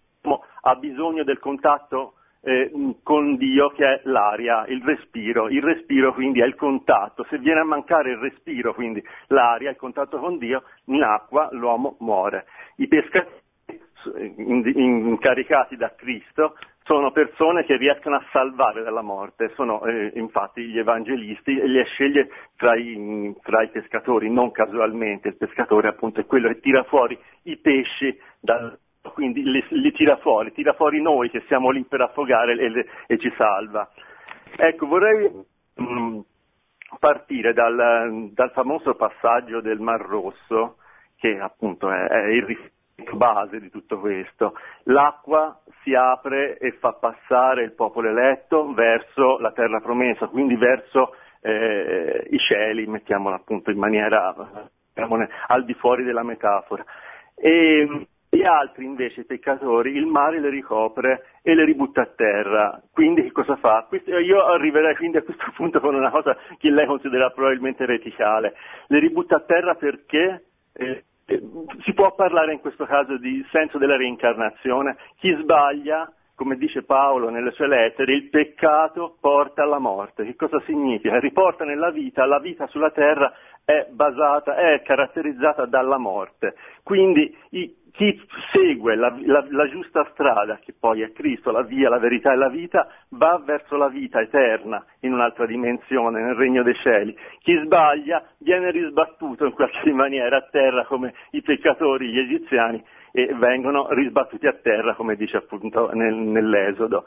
[0.61, 2.13] ha bisogno del contatto
[2.45, 2.71] eh,
[3.03, 7.59] con Dio che è l'aria, il respiro, il respiro quindi è il contatto, se viene
[7.59, 12.45] a mancare il respiro, quindi l'aria, il contatto con Dio, in acqua l'uomo muore.
[12.77, 13.41] I pescatori
[14.05, 20.77] incaricati da Cristo sono persone che riescono a salvare dalla morte, sono eh, infatti gli
[20.77, 26.25] evangelisti e li sceglie tra i, tra i, pescatori, non casualmente, il pescatore appunto è
[26.25, 28.77] quello che tira fuori i pesci dal,
[29.13, 33.17] quindi li, li, tira fuori, tira fuori noi che siamo lì per affogare e, e
[33.17, 33.89] ci salva.
[34.55, 35.29] Ecco, vorrei
[35.75, 36.19] mh, mm,
[36.99, 40.77] partire dal, dal, famoso passaggio del Mar Rosso,
[41.17, 42.81] che appunto è, è il riferimento
[43.15, 44.53] base di tutto questo.
[44.83, 51.15] L'acqua si apre e fa passare il popolo eletto verso la terra promessa, quindi verso
[51.41, 54.33] eh, i cieli, mettiamola appunto in maniera
[55.47, 56.83] al di fuori della metafora.
[57.35, 62.81] E gli altri invece, i peccatori, il mare le ricopre e le ributta a terra.
[62.91, 63.87] Quindi che cosa fa?
[64.05, 68.55] Io arriverei quindi a questo punto con una cosa che lei considera probabilmente reticale.
[68.87, 70.45] Le ributta a terra perché?
[70.73, 71.03] Eh,
[71.83, 74.97] si può parlare in questo caso di senso della reincarnazione.
[75.17, 80.25] Chi sbaglia, come dice Paolo nelle sue lettere, il peccato porta alla morte.
[80.25, 81.19] Che cosa significa?
[81.19, 83.31] Riporta nella vita, la vita sulla terra
[83.63, 86.55] è basata, è caratterizzata dalla morte.
[86.83, 88.19] Quindi i, chi
[88.51, 92.35] segue la, la, la, giusta strada, che poi è Cristo, la via, la verità e
[92.35, 97.15] la vita, va verso la vita eterna in un'altra dimensione, nel regno dei cieli.
[97.39, 103.31] Chi sbaglia viene risbattuto in qualche maniera a terra come i peccatori, gli egiziani, e
[103.35, 107.05] vengono risbattuti a terra, come dice appunto nel, nell'Esodo.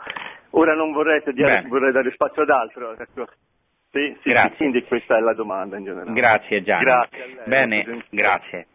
[0.50, 2.96] Ora non vorrei, dire, vorrei dare spazio ad altro.
[2.96, 3.26] Ecco.
[3.90, 6.12] Sì, sì, quindi questa è la domanda in generale.
[6.12, 6.84] Grazie Gianni.
[6.84, 8.66] Grazie Bene, grazie.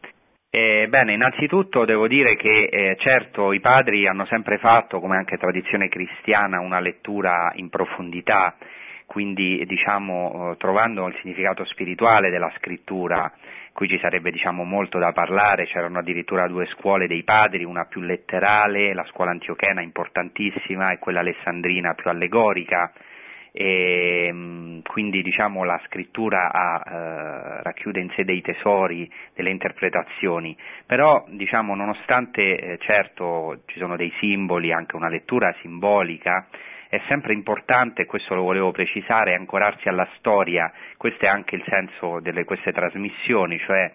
[0.53, 5.37] Eh, bene, innanzitutto devo dire che eh, certo i padri hanno sempre fatto, come anche
[5.37, 8.57] tradizione cristiana, una lettura in profondità,
[9.05, 13.31] quindi diciamo, eh, trovando il significato spirituale della scrittura,
[13.71, 18.01] qui ci sarebbe diciamo, molto da parlare, c'erano addirittura due scuole dei padri, una più
[18.01, 22.91] letterale, la scuola antiochena importantissima e quella alessandrina più allegorica,
[23.51, 30.55] e mm, quindi diciamo, la scrittura ha, eh, racchiude in sé dei tesori, delle interpretazioni,
[30.85, 36.47] però diciamo, nonostante eh, certo ci sono dei simboli, anche una lettura simbolica,
[36.87, 42.19] è sempre importante, questo lo volevo precisare, ancorarsi alla storia, questo è anche il senso
[42.19, 43.91] di queste trasmissioni, cioè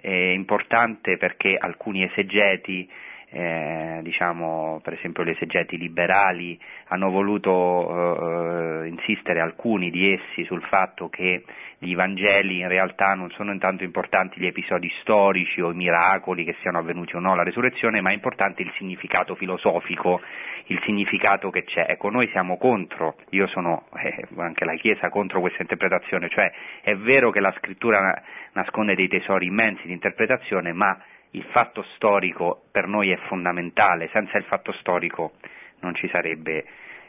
[0.00, 2.90] è importante perché alcuni esegeti
[3.34, 6.58] eh, diciamo, per esempio le esegeti liberali
[6.88, 11.42] hanno voluto eh, insistere alcuni di essi sul fatto che
[11.78, 16.56] gli Vangeli in realtà non sono intanto importanti gli episodi storici o i miracoli che
[16.60, 20.20] siano avvenuti o no alla resurrezione, ma è importante il significato filosofico,
[20.66, 21.86] il significato che c'è.
[21.88, 26.52] Ecco, noi siamo contro, io sono eh, anche la Chiesa contro questa interpretazione, cioè
[26.82, 28.22] è vero che la scrittura
[28.52, 30.96] nasconde dei tesori immensi di interpretazione, ma
[31.32, 35.32] il fatto storico per noi è fondamentale, senza il fatto storico
[35.80, 36.64] non ci sarebbe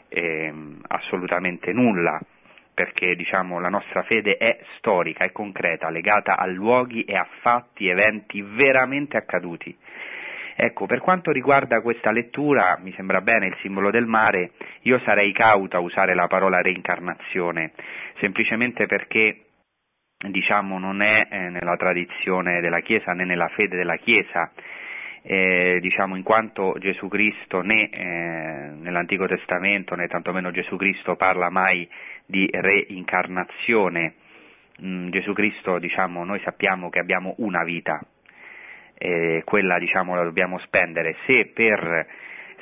[0.10, 0.54] eh,
[0.88, 2.20] assolutamente nulla,
[2.74, 7.88] perché diciamo, la nostra fede è storica, è concreta, legata a luoghi e a fatti,
[7.88, 9.76] eventi veramente accaduti.
[10.56, 14.52] Ecco, per quanto riguarda questa lettura, mi sembra bene il simbolo del mare,
[14.82, 17.72] io sarei cauta a usare la parola reincarnazione,
[18.20, 19.46] semplicemente perché
[20.32, 24.52] diciamo, non è eh, nella tradizione della Chiesa né nella fede della Chiesa,
[25.22, 31.50] eh, diciamo, in quanto Gesù Cristo né eh, nell'Antico Testamento né tantomeno Gesù Cristo parla
[31.50, 31.88] mai
[32.26, 34.16] di reincarnazione.
[34.84, 38.00] Mm, Gesù Cristo, diciamo, noi sappiamo che abbiamo una vita,
[39.44, 41.18] quella diciamo, la dobbiamo spendere.
[41.26, 42.08] Se per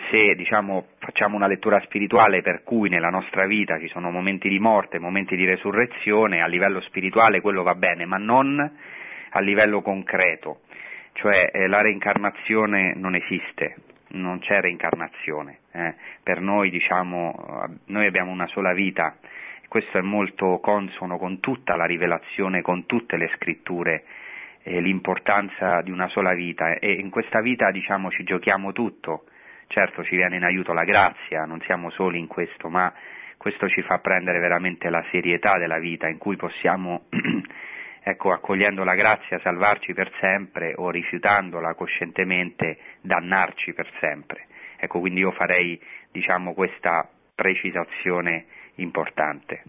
[0.10, 4.60] se diciamo, facciamo una lettura spirituale per cui nella nostra vita ci sono momenti di
[4.60, 8.60] morte, momenti di resurrezione, a livello spirituale quello va bene, ma non
[9.34, 10.62] a livello concreto,
[11.14, 13.76] cioè eh, la reincarnazione non esiste,
[14.10, 15.96] non c'è reincarnazione, eh.
[16.24, 19.16] per noi, diciamo, noi abbiamo una sola vita,
[19.68, 24.04] questo è molto consono con tutta la rivelazione, con tutte le scritture,
[24.64, 26.74] eh, l'importanza di una sola vita.
[26.74, 29.24] E in questa vita diciamo ci giochiamo tutto,
[29.72, 32.94] Certo ci viene in aiuto la grazia, non siamo soli in questo, ma
[33.38, 37.06] questo ci fa prendere veramente la serietà della vita in cui possiamo,
[38.04, 44.48] ecco, accogliendo la grazia, salvarci per sempre o rifiutandola coscientemente, dannarci per sempre.
[44.76, 49.64] Ecco, quindi io farei, diciamo, questa precisazione importante.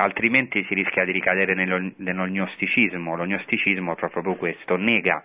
[0.00, 3.14] Altrimenti si rischia di ricadere nell'ognosticismo.
[3.14, 5.24] L'ognosticismo è proprio questo, nega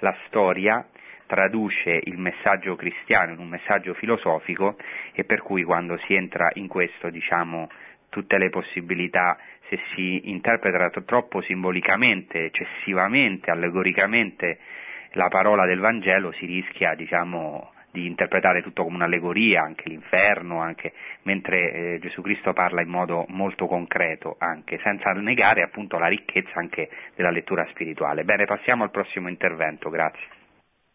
[0.00, 0.86] la storia
[1.26, 4.76] traduce il messaggio cristiano in un messaggio filosofico
[5.12, 7.68] e per cui quando si entra in questo diciamo
[8.08, 9.36] tutte le possibilità
[9.68, 14.58] se si interpreta troppo simbolicamente, eccessivamente, allegoricamente
[15.12, 20.92] la parola del Vangelo si rischia diciamo di interpretare tutto come un'allegoria, anche l'inferno, anche,
[21.22, 26.54] mentre eh, Gesù Cristo parla in modo molto concreto, anche, senza negare appunto la ricchezza
[26.54, 28.24] anche della lettura spirituale.
[28.24, 30.43] Bene, passiamo al prossimo intervento, grazie.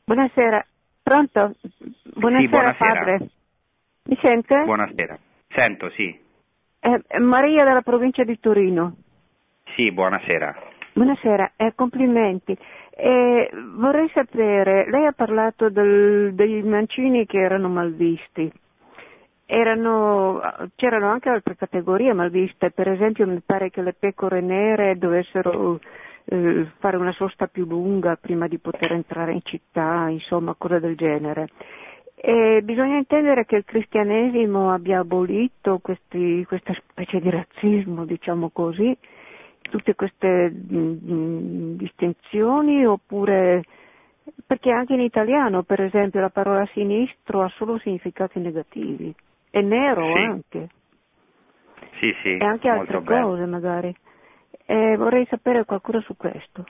[0.09, 0.65] Buonasera,
[1.03, 1.53] pronto?
[2.15, 2.93] Buonasera, sì, buonasera.
[2.93, 3.29] padre.
[4.05, 4.63] Mi sente?
[4.63, 6.19] Buonasera, sento, sì.
[6.79, 8.95] Eh, Maria della provincia di Torino.
[9.75, 10.55] Sì, buonasera.
[10.93, 12.57] Buonasera, eh, complimenti.
[12.89, 18.51] Eh, vorrei sapere, lei ha parlato del, dei mancini che erano malvisti.
[19.45, 20.41] Erano,
[20.75, 25.79] c'erano anche altre categorie malviste, per esempio mi pare che le pecore nere dovessero
[26.29, 30.95] eh, fare una sosta più lunga prima di poter entrare in città, insomma, cose del
[30.95, 31.49] genere.
[32.15, 38.95] E bisogna intendere che il cristianesimo abbia abolito questi, questa specie di razzismo, diciamo così,
[39.61, 43.63] tutte queste mh, mh, distinzioni oppure
[44.45, 49.13] perché anche in italiano, per esempio, la parola sinistro ha solo significati negativi
[49.49, 50.19] e nero Sì.
[50.21, 50.69] anche
[51.99, 53.95] Sì, sì, e anche altre cose magari.
[54.71, 56.63] E vorrei sapere qualcosa su questo.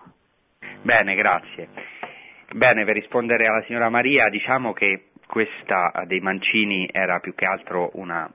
[0.81, 1.67] Bene, grazie.
[2.55, 7.89] Bene, per rispondere alla signora Maria, diciamo che questa dei Mancini era più che altro
[7.95, 8.31] una,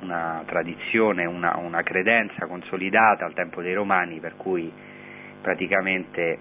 [0.00, 4.72] una tradizione, una, una credenza consolidata al tempo dei Romani, per cui
[5.42, 6.38] praticamente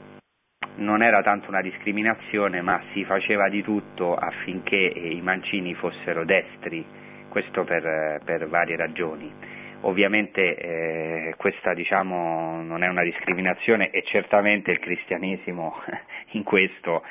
[0.75, 6.23] non era tanto una discriminazione, ma si faceva di tutto affinché eh, i Mancini fossero
[6.23, 6.85] destri,
[7.27, 9.58] questo per, eh, per varie ragioni.
[9.81, 15.75] Ovviamente eh, questa diciamo, non è una discriminazione e certamente il cristianesimo
[16.31, 17.03] in questo,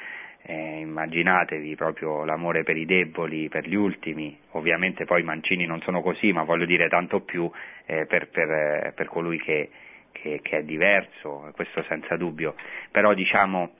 [0.42, 5.80] eh, immaginatevi proprio l'amore per i deboli, per gli ultimi, ovviamente poi i mancini non
[5.80, 7.50] sono così, ma voglio dire tanto più
[7.86, 9.70] eh, per, per, per colui che,
[10.12, 12.54] che, che è diverso, questo senza dubbio,
[12.90, 13.70] però diciamo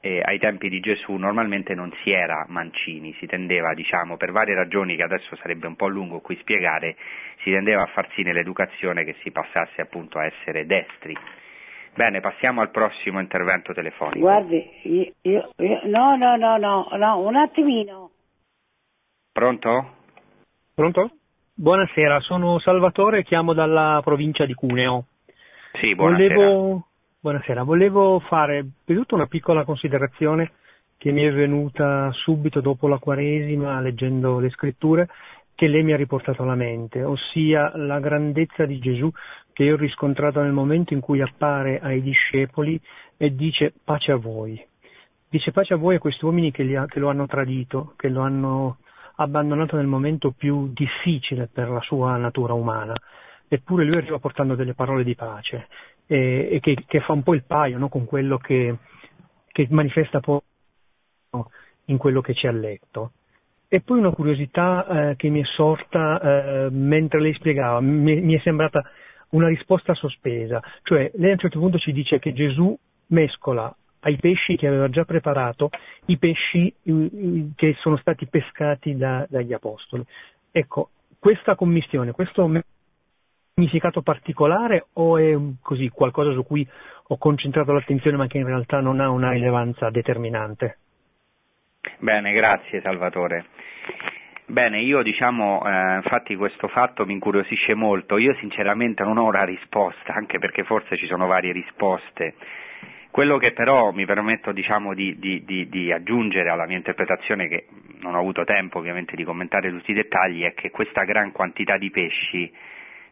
[0.00, 4.54] eh, ai tempi di Gesù normalmente non si era mancini, si tendeva, diciamo, per varie
[4.54, 6.96] ragioni che adesso sarebbe un po' lungo qui spiegare,
[7.42, 11.16] si tendeva a far sì nell'educazione che si passasse appunto a essere destri.
[11.94, 14.20] Bene, passiamo al prossimo intervento telefonico.
[14.20, 18.10] Guardi, io, io- io- no, no, no, no, no, un attimino.
[19.32, 19.96] Pronto?
[20.74, 21.10] Pronto?
[21.54, 25.06] Buonasera, sono Salvatore, chiamo dalla provincia di Cuneo.
[25.80, 26.34] Sì, buonasera.
[26.34, 26.87] Volevo,
[27.20, 30.52] buonasera, volevo fare tutto una piccola considerazione
[30.96, 35.08] che mi è venuta subito dopo la Quaresima leggendo le scritture
[35.56, 39.10] che lei mi ha riportato alla mente, ossia la grandezza di Gesù
[39.52, 42.80] che io ho riscontrato nel momento in cui appare ai discepoli
[43.16, 44.64] e dice pace a voi.
[45.28, 48.20] Dice pace a voi a questi uomini che, ha- che lo hanno tradito, che lo
[48.20, 48.76] hanno
[49.16, 52.94] abbandonato nel momento più difficile per la sua natura umana.
[53.48, 55.66] Eppure lui arriva portando delle parole di pace
[56.08, 58.74] e, e che, che fa un po' il paio no, con quello che,
[59.46, 60.40] che manifesta poi
[61.84, 63.12] in quello che ci ha letto.
[63.68, 68.34] E poi una curiosità eh, che mi è sorta eh, mentre lei spiegava, mi, mi
[68.34, 68.82] è sembrata
[69.30, 72.76] una risposta sospesa, cioè lei a un certo punto ci dice che Gesù
[73.08, 75.68] mescola ai pesci che aveva già preparato
[76.06, 80.02] i pesci eh, che sono stati pescati da- dagli apostoli.
[80.50, 82.48] Ecco, questa commistione, questo
[83.58, 86.66] significato particolare o è così qualcosa su cui
[87.08, 90.78] ho concentrato l'attenzione ma che in realtà non ha una rilevanza determinante?
[91.98, 93.46] Bene, grazie Salvatore.
[94.46, 99.44] Bene, io diciamo, eh, infatti questo fatto mi incuriosisce molto, io sinceramente non ho una
[99.44, 102.34] risposta, anche perché forse ci sono varie risposte.
[103.10, 107.66] Quello che però mi permetto diciamo, di, di- di- di aggiungere alla mia interpretazione, che
[108.00, 111.76] non ho avuto tempo ovviamente di commentare tutti i dettagli, è che questa gran quantità
[111.76, 112.50] di pesci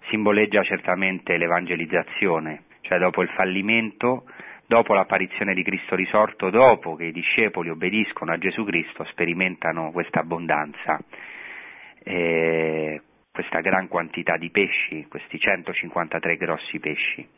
[0.09, 4.25] simboleggia certamente l'evangelizzazione, cioè dopo il fallimento,
[4.67, 10.21] dopo l'apparizione di Cristo risorto, dopo che i discepoli obbediscono a Gesù Cristo, sperimentano questa
[10.21, 10.99] abbondanza,
[12.03, 13.01] eh,
[13.31, 17.29] questa gran quantità di pesci, questi 153 grossi pesci.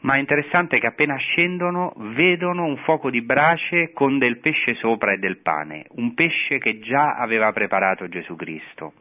[0.00, 5.12] Ma è interessante che appena scendono vedono un fuoco di brace con del pesce sopra
[5.12, 8.94] e del pane, un pesce che già aveva preparato Gesù Cristo.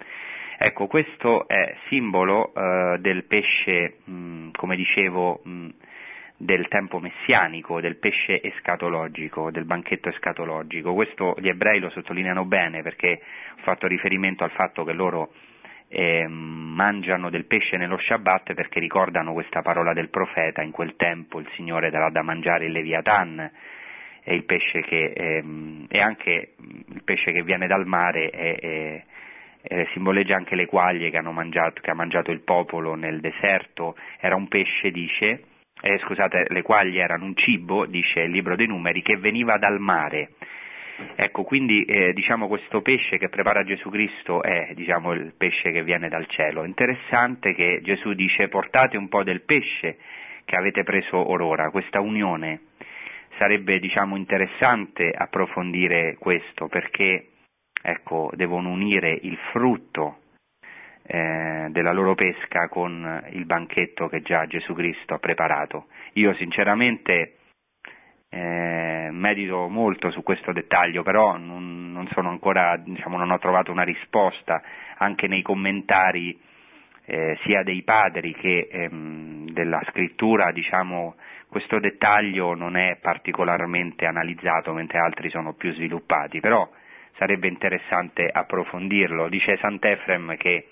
[0.66, 5.68] Ecco, questo è simbolo eh, del pesce, mh, come dicevo, mh,
[6.38, 10.94] del tempo messianico, del pesce escatologico, del banchetto escatologico.
[10.94, 13.20] Questo gli ebrei lo sottolineano bene perché
[13.58, 15.34] ho fatto riferimento al fatto che loro
[15.90, 21.42] eh, mangiano del pesce nello Shabbat perché ricordano questa parola del profeta, in quel tempo
[21.42, 23.52] il Signore darà da mangiare il Leviatan,
[24.24, 29.04] e il pesce che, ehm, e anche il pesce che viene dal mare è, è-
[29.64, 34.36] eh, simboleggia anche le quaglie che, mangiato, che ha mangiato il popolo nel deserto, era
[34.36, 35.44] un pesce, dice,
[35.82, 39.80] eh, scusate, le quaglie erano un cibo, dice il libro dei numeri, che veniva dal
[39.80, 40.32] mare.
[41.16, 45.84] Ecco, quindi eh, diciamo questo pesce che prepara Gesù Cristo è diciamo, il pesce che
[45.84, 46.66] viene dal cielo.
[46.66, 49.98] Interessante che Gesù dice portate un po' del pesce
[50.46, 52.62] che avete preso orora, questa unione.
[53.40, 57.30] Sarebbe diciamo, interessante approfondire questo perché
[57.84, 60.20] ecco, devono unire il frutto
[61.06, 65.88] eh, della loro pesca con il banchetto che già Gesù Cristo ha preparato.
[66.14, 67.36] Io sinceramente
[68.30, 73.72] eh, medito molto su questo dettaglio, però non, non sono ancora, diciamo, non ho trovato
[73.72, 74.62] una risposta
[74.98, 76.40] anche nei commentari
[77.06, 81.16] eh, sia dei padri che ehm, della scrittura, diciamo,
[81.50, 86.68] questo dettaglio non è particolarmente analizzato, mentre altri sono più sviluppati, però
[87.18, 89.30] sarebbe interessante approfondirlo.
[89.30, 90.70] Dice Sant'Efrem che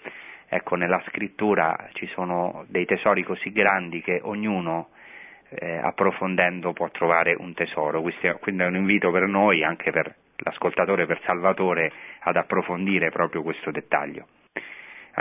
[0.48, 4.90] ecco, nella scrittura ci sono dei tesori così grandi che ognuno
[5.50, 8.02] eh, approfondendo può trovare un tesoro.
[8.02, 13.72] Quindi è un invito per noi, anche per l'ascoltatore, per Salvatore, ad approfondire proprio questo
[13.72, 14.28] dettaglio.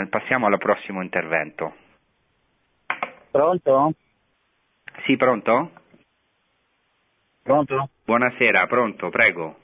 [0.08, 1.74] Passiamo al prossimo intervento.
[3.30, 3.92] Pronto?
[5.04, 5.72] Sì, pronto?
[7.42, 7.88] Pronto?
[8.04, 9.59] Buonasera, pronto, prego.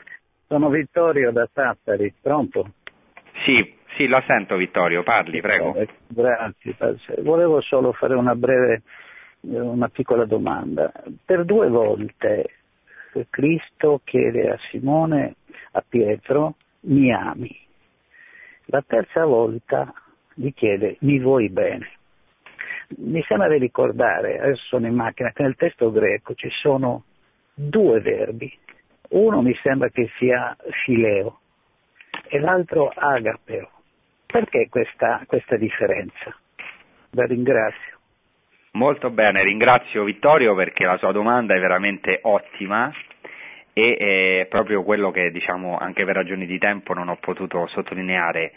[0.46, 2.72] Sono Vittorio da Sassari, pronto?
[3.44, 5.74] Sì, sì, la sento Vittorio, parli, prego.
[5.74, 6.76] Eh, grazie,
[7.22, 8.82] volevo solo fare una breve
[9.40, 10.92] una piccola domanda.
[11.24, 12.50] Per due volte
[13.30, 15.36] Cristo chiede a Simone,
[15.72, 17.54] a Pietro, mi ami.
[18.66, 19.92] La terza volta
[20.34, 21.90] gli chiede, mi vuoi bene.
[22.98, 27.04] Mi sembra di ricordare, adesso sono in macchina, che nel testo greco ci sono
[27.54, 28.52] due verbi.
[29.10, 31.40] Uno mi sembra che sia fileo
[32.28, 33.70] e l'altro agapeo.
[34.26, 36.36] Perché questa, questa differenza?
[37.10, 37.98] La ringrazio.
[38.72, 42.92] Molto bene, ringrazio Vittorio perché la sua domanda è veramente ottima
[43.72, 48.52] e è proprio quello che diciamo anche per ragioni di tempo non ho potuto sottolineare,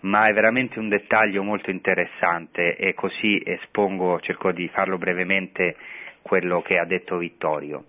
[0.00, 5.76] ma è veramente un dettaglio molto interessante e così espongo, cerco di farlo brevemente
[6.22, 7.84] quello che ha detto Vittorio.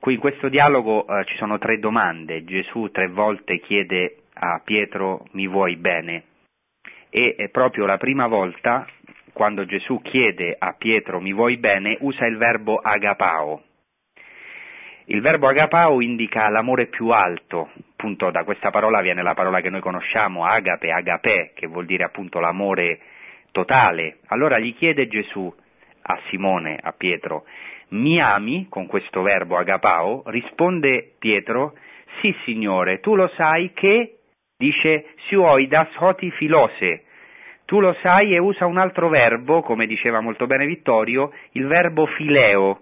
[0.00, 5.26] Qui in questo dialogo eh, ci sono tre domande, Gesù tre volte chiede a Pietro
[5.32, 6.24] mi vuoi bene
[7.10, 8.86] e proprio la prima volta
[9.32, 13.62] quando Gesù chiede a Pietro mi vuoi bene, usa il verbo agapao.
[15.06, 19.70] Il verbo agapao indica l'amore più alto, appunto da questa parola viene la parola che
[19.70, 22.98] noi conosciamo, agape, agapè, che vuol dire appunto l'amore
[23.52, 24.18] totale.
[24.26, 25.54] Allora gli chiede Gesù
[26.02, 27.44] a Simone, a Pietro,
[27.90, 30.22] mi ami con questo verbo agapao?
[30.26, 31.74] Risponde Pietro,
[32.20, 34.18] sì signore, tu lo sai che,
[34.56, 37.04] dice, siuoidas hoti filose,
[37.68, 42.06] tu lo sai e usa un altro verbo, come diceva molto bene Vittorio, il verbo
[42.06, 42.80] fileo.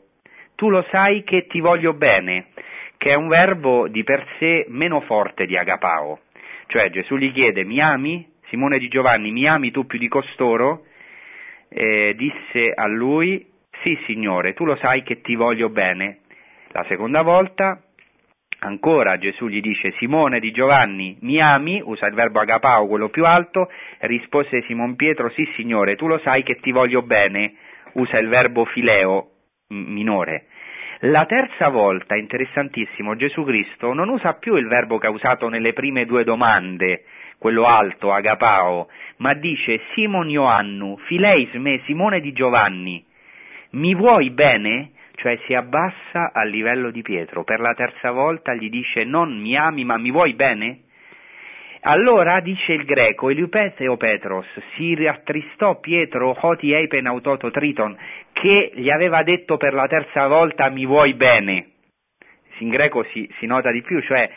[0.54, 2.50] Tu lo sai che ti voglio bene,
[2.96, 6.20] che è un verbo di per sé meno forte di agapao.
[6.68, 8.26] Cioè Gesù gli chiede mi ami?
[8.48, 10.84] Simone di Giovanni, mi ami tu più di costoro?
[11.68, 13.44] Eh, disse a lui
[13.83, 16.20] sì signore, tu lo sai che ti voglio bene.
[16.72, 17.81] La seconda volta
[18.59, 21.81] Ancora Gesù gli dice Simone di Giovanni, mi ami?
[21.85, 23.70] Usa il verbo agapao, quello più alto.
[23.99, 27.55] Rispose Simon Pietro, sì signore, tu lo sai che ti voglio bene.
[27.93, 29.31] Usa il verbo fileo,
[29.68, 30.47] minore.
[31.01, 35.74] La terza volta, interessantissimo, Gesù Cristo non usa più il verbo che ha usato nelle
[35.74, 37.05] prime due domande,
[37.39, 43.05] quello alto, agapao, ma dice Simon Ioannu, fileis me, Simone di Giovanni,
[43.71, 44.93] mi vuoi bene?
[45.17, 49.57] cioè si abbassa al livello di Pietro, per la terza volta gli dice non mi
[49.57, 50.83] ami ma mi vuoi bene?
[51.81, 57.97] Allora dice il greco, Eliupeteo Petros, si rattristò Pietro, hoti eipen autoto triton,
[58.33, 61.68] che gli aveva detto per la terza volta mi vuoi bene.
[62.59, 64.29] In greco si, si nota di più, cioè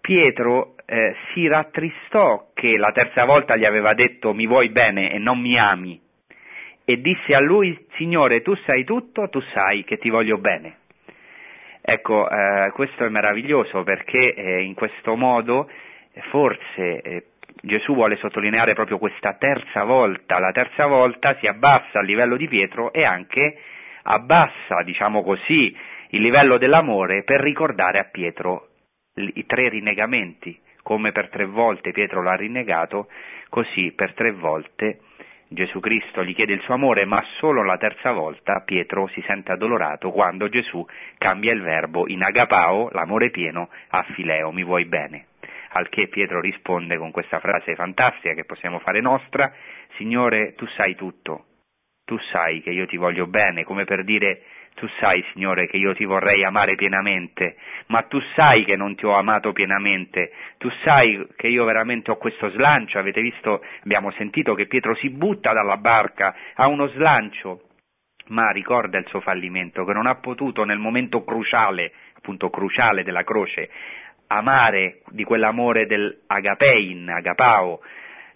[0.00, 5.18] Pietro eh, si rattristò che la terza volta gli aveva detto mi vuoi bene e
[5.18, 6.00] non mi ami
[6.90, 10.78] e disse a lui, Signore, tu sai tutto, tu sai che ti voglio bene.
[11.82, 15.70] Ecco, eh, questo è meraviglioso perché eh, in questo modo
[16.30, 17.26] forse eh,
[17.60, 22.48] Gesù vuole sottolineare proprio questa terza volta, la terza volta si abbassa al livello di
[22.48, 23.58] Pietro e anche
[24.04, 25.76] abbassa, diciamo così,
[26.12, 28.68] il livello dell'amore per ricordare a Pietro
[29.12, 33.08] i tre rinnegamenti, come per tre volte Pietro l'ha rinnegato,
[33.50, 35.00] così per tre volte
[35.50, 39.52] Gesù Cristo gli chiede il suo amore, ma solo la terza volta Pietro si sente
[39.52, 40.84] addolorato quando Gesù
[41.16, 45.28] cambia il verbo in agapao, l'amore pieno, a fileo, mi vuoi bene.
[45.70, 49.50] Al che Pietro risponde con questa frase fantastica che possiamo fare nostra,
[49.96, 51.46] Signore, tu sai tutto,
[52.04, 54.42] tu sai che io ti voglio bene, come per dire
[54.78, 57.56] tu sai, Signore, che io ti vorrei amare pienamente,
[57.86, 62.16] ma tu sai che non ti ho amato pienamente, tu sai che io veramente ho
[62.16, 67.62] questo slancio, avete visto, abbiamo sentito che Pietro si butta dalla barca, ha uno slancio,
[68.28, 73.24] ma ricorda il suo fallimento, che non ha potuto nel momento cruciale, appunto cruciale della
[73.24, 73.70] croce,
[74.28, 77.80] amare di quell'amore dell'agapein, agapao,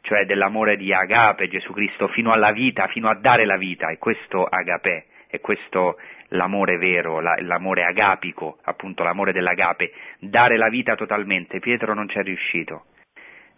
[0.00, 3.98] cioè dell'amore di agape, Gesù Cristo, fino alla vita, fino a dare la vita, e
[3.98, 5.98] questo agapè, e questo
[6.32, 11.58] l'amore vero, l'amore agapico, appunto l'amore dell'agape, dare la vita totalmente.
[11.58, 12.86] Pietro non ci è riuscito.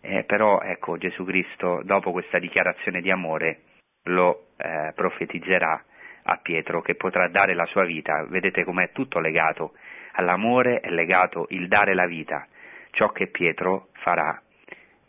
[0.00, 3.60] Eh, però ecco Gesù Cristo dopo questa dichiarazione di amore
[4.04, 5.82] lo eh, profetizzerà
[6.24, 8.24] a Pietro che potrà dare la sua vita.
[8.28, 9.72] Vedete com'è tutto legato.
[10.12, 12.46] All'amore è legato il dare la vita,
[12.90, 14.40] ciò che Pietro farà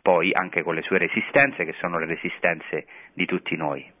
[0.00, 3.92] poi anche con le sue resistenze che sono le resistenze di tutti noi.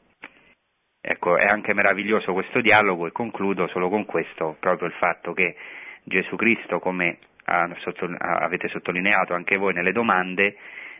[1.08, 5.54] Ecco, è anche meraviglioso questo dialogo e concludo solo con questo, proprio il fatto che
[6.02, 10.56] Gesù Cristo, come avete sottolineato anche voi nelle domande,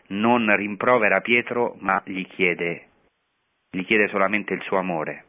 [0.07, 2.85] non rimprovera Pietro ma gli chiede,
[3.69, 5.25] gli chiede solamente il suo amore.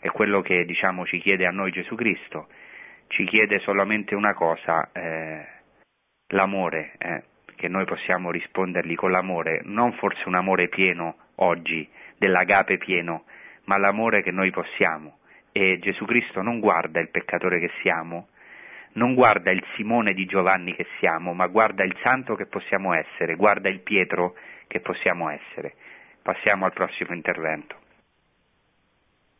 [0.00, 2.48] È quello che diciamo ci chiede a noi Gesù Cristo,
[3.06, 5.46] ci chiede solamente una cosa, eh,
[6.32, 7.22] l'amore, eh,
[7.54, 11.88] che noi possiamo rispondergli con l'amore, non forse un amore pieno oggi,
[12.18, 13.26] dell'agape pieno,
[13.64, 15.18] ma l'amore che noi possiamo.
[15.52, 18.28] E Gesù Cristo non guarda il peccatore che siamo,
[18.92, 23.36] non guarda il Simone di Giovanni che siamo, ma guarda il santo che possiamo essere,
[23.36, 24.34] guarda il Pietro
[24.66, 25.74] che possiamo essere.
[26.22, 27.76] Passiamo al prossimo intervento.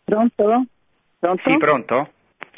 [0.04, 0.66] Pronto?
[1.18, 1.50] Pronto?
[1.50, 2.12] Sì, pronto?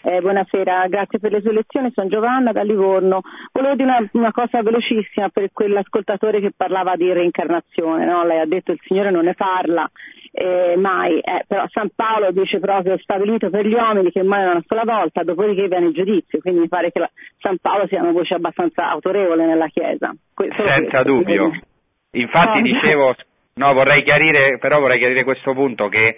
[0.06, 3.22] Eh, buonasera, grazie per le sue lezioni, sono Giovanna da Livorno.
[3.52, 8.22] Volevo dire una, una cosa velocissima per quell'ascoltatore che parlava di reincarnazione, no?
[8.22, 9.90] lei ha detto il Signore non ne parla
[10.30, 14.64] eh, mai, eh, però San Paolo dice proprio stabilito per gli uomini che muoiono una
[14.66, 18.12] sola volta, dopodiché viene il giudizio, quindi mi pare che la, San Paolo sia una
[18.12, 20.14] voce abbastanza autorevole nella Chiesa.
[20.34, 21.50] Questo Senza dubbio.
[22.10, 23.14] Infatti no, dicevo,
[23.54, 26.14] no, vorrei chiarire, però vorrei chiarire questo punto che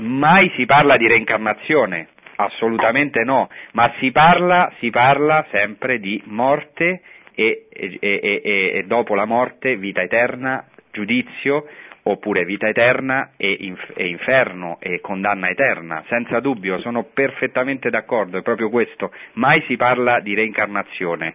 [0.00, 7.02] mai si parla di reincarnazione, assolutamente no, ma si parla, si parla sempre di morte
[7.34, 11.66] e, e, e, e, dopo la morte vita eterna, giudizio,
[12.04, 18.42] oppure vita eterna e, inf- inferno e condanna eterna, senza dubbio, sono perfettamente d'accordo, è
[18.42, 21.34] proprio questo, mai si parla di reincarnazione,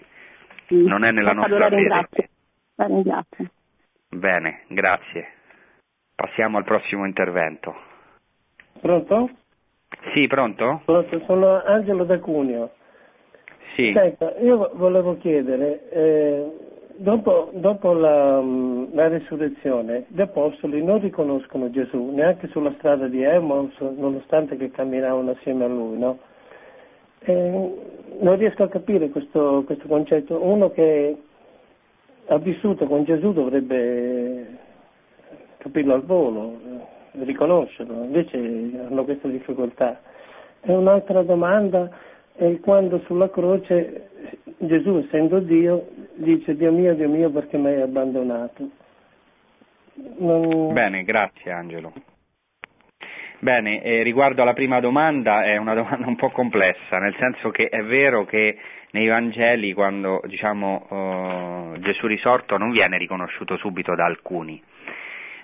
[0.68, 2.30] sì, non è nella nostra fede.
[2.76, 3.50] La ringrazio.
[4.10, 5.34] Bene, grazie.
[6.16, 7.76] Passiamo al prossimo intervento.
[8.80, 9.30] Pronto?
[10.14, 10.82] Sì, pronto?
[10.86, 12.72] Pronto, sono Angelo da Cuneo.
[13.76, 13.92] Sì.
[13.94, 16.52] Senta, io volevo chiedere, eh,
[16.96, 23.78] dopo, dopo la, la, resurrezione, gli apostoli non riconoscono Gesù neanche sulla strada di Emmaus,
[23.80, 26.18] nonostante che camminavano assieme a lui, no?
[27.20, 27.74] eh,
[28.20, 30.42] non riesco a capire questo, questo concetto.
[30.44, 31.16] Uno che
[32.28, 34.58] ha vissuto con Gesù dovrebbe
[35.58, 36.60] capirlo al volo,
[37.20, 40.02] riconoscerlo, invece hanno questa difficoltà.
[40.62, 41.90] E un'altra domanda
[42.34, 44.10] è quando sulla croce
[44.58, 48.70] Gesù, essendo Dio, dice Dio mio, Dio mio, perché mi hai abbandonato.
[50.18, 50.74] Non...
[50.74, 51.94] Bene, grazie Angelo.
[53.40, 57.68] Bene, eh, riguardo alla prima domanda è una domanda un po' complessa, nel senso che
[57.70, 58.58] è vero che
[58.92, 64.60] nei Vangeli quando diciamo, uh, Gesù risorto non viene riconosciuto subito da alcuni,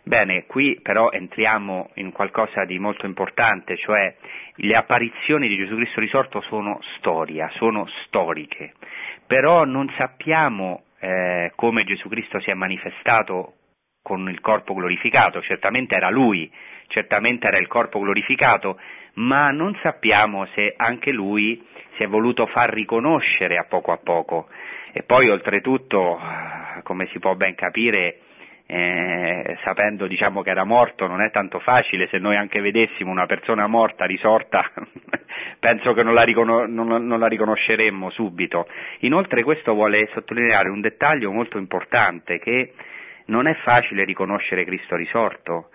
[0.06, 4.14] Bene, qui però entriamo in qualcosa di molto importante, cioè
[4.56, 8.74] le apparizioni di Gesù Cristo risorto sono storia, sono storiche,
[9.26, 13.54] però non sappiamo eh, come Gesù Cristo si è manifestato
[14.02, 16.52] con il corpo glorificato, certamente era lui,
[16.88, 18.78] certamente era il corpo glorificato,
[19.16, 21.66] ma non sappiamo se anche lui
[21.96, 24.50] si è voluto far riconoscere a poco a poco.
[24.92, 26.20] E poi oltretutto,
[26.84, 28.20] come si può ben capire,
[28.66, 33.26] eh, sapendo diciamo, che era morto non è tanto facile, se noi anche vedessimo una
[33.26, 34.72] persona morta risorta
[35.60, 38.68] penso che non la, riconos- non, non la, riconosceremmo subito.
[39.00, 42.74] Inoltre questo vuole sottolineare un dettaglio molto importante che
[43.26, 45.70] non è facile riconoscere Cristo risorto.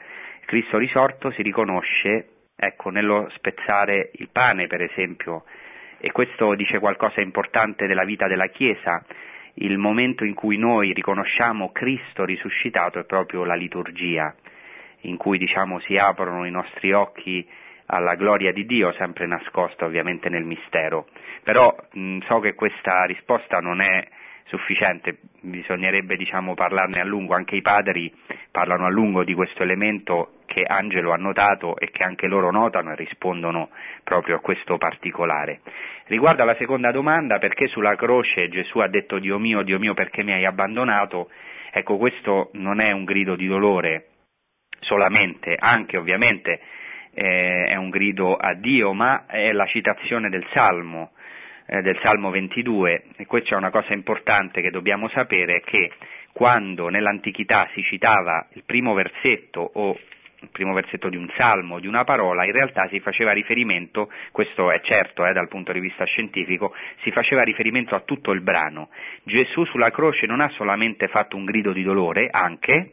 [0.45, 5.45] Cristo risorto si riconosce ecco, nello spezzare il pane per esempio
[6.01, 9.05] e questo dice qualcosa importante della vita della Chiesa
[9.61, 14.35] il momento in cui noi riconosciamo Cristo risuscitato è proprio la liturgia,
[15.03, 17.47] in cui diciamo si aprono i nostri occhi
[17.87, 21.07] alla gloria di Dio, sempre nascosta ovviamente nel mistero.
[21.43, 24.07] Però mh, so che questa risposta non è
[24.45, 28.13] sufficiente, bisognerebbe diciamo, parlarne a lungo, anche i padri
[28.59, 32.91] parlano a lungo di questo elemento che Angelo ha notato e che anche loro notano
[32.91, 33.69] e rispondono
[34.03, 35.61] proprio a questo particolare.
[36.07, 40.25] Riguardo alla seconda domanda, perché sulla croce Gesù ha detto Dio mio, Dio mio, perché
[40.25, 41.31] mi hai abbandonato?
[41.71, 44.07] Ecco, questo non è un grido di dolore
[44.81, 46.61] solamente, anche ovviamente
[47.15, 51.13] eh, è un grido a Dio, ma è la citazione del Salmo,
[51.67, 55.93] eh, del Salmo 22, e questa è una cosa importante che dobbiamo sapere, che
[56.39, 59.99] quando nell'antichità si citava il primo versetto o
[60.41, 64.71] il primo versetto di un salmo, di una parola, in realtà si faceva riferimento, questo
[64.71, 68.91] è certo eh, dal punto di vista scientifico, si faceva riferimento a tutto il brano.
[69.25, 72.93] Gesù sulla croce non ha solamente fatto un grido di dolore, anche,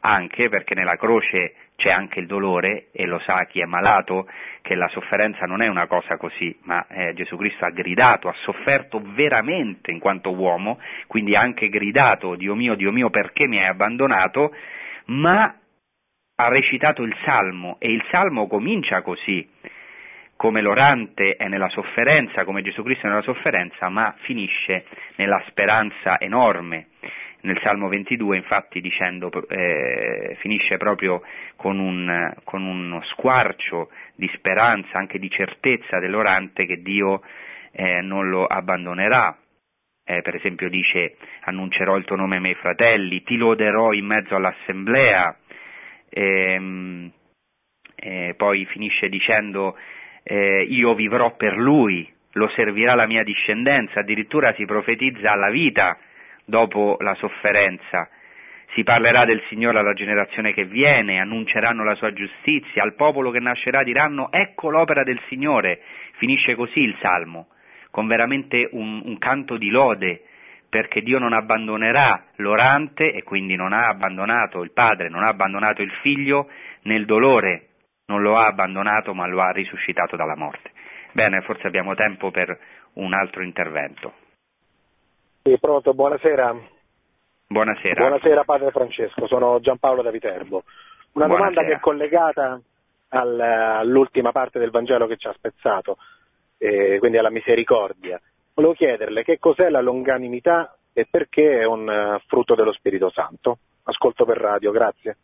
[0.00, 4.26] anche perché nella croce c'è anche il dolore e lo sa chi è malato
[4.62, 8.34] che la sofferenza non è una cosa così, ma eh, Gesù Cristo ha gridato, ha
[8.42, 13.58] sofferto veramente in quanto uomo, quindi ha anche gridato Dio mio, Dio mio perché mi
[13.58, 14.54] hai abbandonato,
[15.06, 15.54] ma
[16.38, 19.48] ha recitato il Salmo e il Salmo comincia così,
[20.36, 24.84] come l'orante è nella sofferenza, come Gesù Cristo è nella sofferenza, ma finisce
[25.16, 26.88] nella speranza enorme.
[27.46, 31.22] Nel Salmo 22 infatti dicendo, eh, finisce proprio
[31.54, 37.22] con, un, con uno squarcio di speranza, anche di certezza dell'orante che Dio
[37.70, 39.38] eh, non lo abbandonerà.
[40.04, 44.34] Eh, per esempio dice annuncerò il tuo nome ai miei fratelli, ti loderò in mezzo
[44.34, 45.38] all'assemblea,
[46.08, 47.12] ehm,
[47.94, 49.76] e poi finisce dicendo
[50.24, 55.96] eh, io vivrò per lui, lo servirà la mia discendenza, addirittura si profetizza alla vita
[56.46, 58.08] dopo la sofferenza.
[58.72, 63.40] Si parlerà del Signore alla generazione che viene, annunceranno la sua giustizia, al popolo che
[63.40, 65.82] nascerà diranno ecco l'opera del Signore.
[66.16, 67.48] Finisce così il Salmo,
[67.90, 70.22] con veramente un, un canto di lode
[70.68, 75.80] perché Dio non abbandonerà l'orante e quindi non ha abbandonato il padre, non ha abbandonato
[75.80, 76.50] il figlio
[76.82, 77.68] nel dolore,
[78.06, 80.70] non lo ha abbandonato ma lo ha risuscitato dalla morte.
[81.12, 82.58] Bene, forse abbiamo tempo per
[82.94, 84.25] un altro intervento.
[85.46, 86.56] Sì, pronto, buonasera.
[87.46, 87.94] Buonasera.
[87.94, 90.64] Buonasera Padre Francesco, sono Giampaolo da Viterbo.
[91.12, 91.36] Una Buonasera.
[91.36, 92.60] domanda che è collegata
[93.10, 95.98] al, all'ultima parte del Vangelo che ci ha spezzato,
[96.58, 98.20] eh, quindi alla misericordia.
[98.54, 103.58] Volevo chiederle che cos'è la longanimità e perché è un uh, frutto dello Spirito Santo.
[103.84, 105.16] Ascolto per radio, grazie.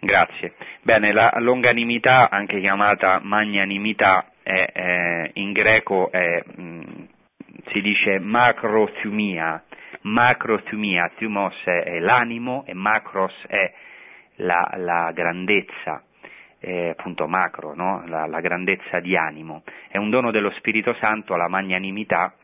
[0.00, 0.54] Grazie.
[0.82, 7.05] Bene, la longanimità, anche chiamata magnanimità, è, è, in greco è, mh,
[7.72, 9.62] si dice macrothumia.
[10.02, 13.72] Macrothumia, thumos è, l'animo e macros è
[14.36, 16.02] la, la grandezza,
[16.60, 18.04] eh, appunto macro, no?
[18.06, 19.62] la, la grandezza di animo.
[19.88, 22.34] È un dono dello Spirito Santo la magnanimità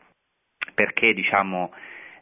[0.73, 1.71] perché diciamo,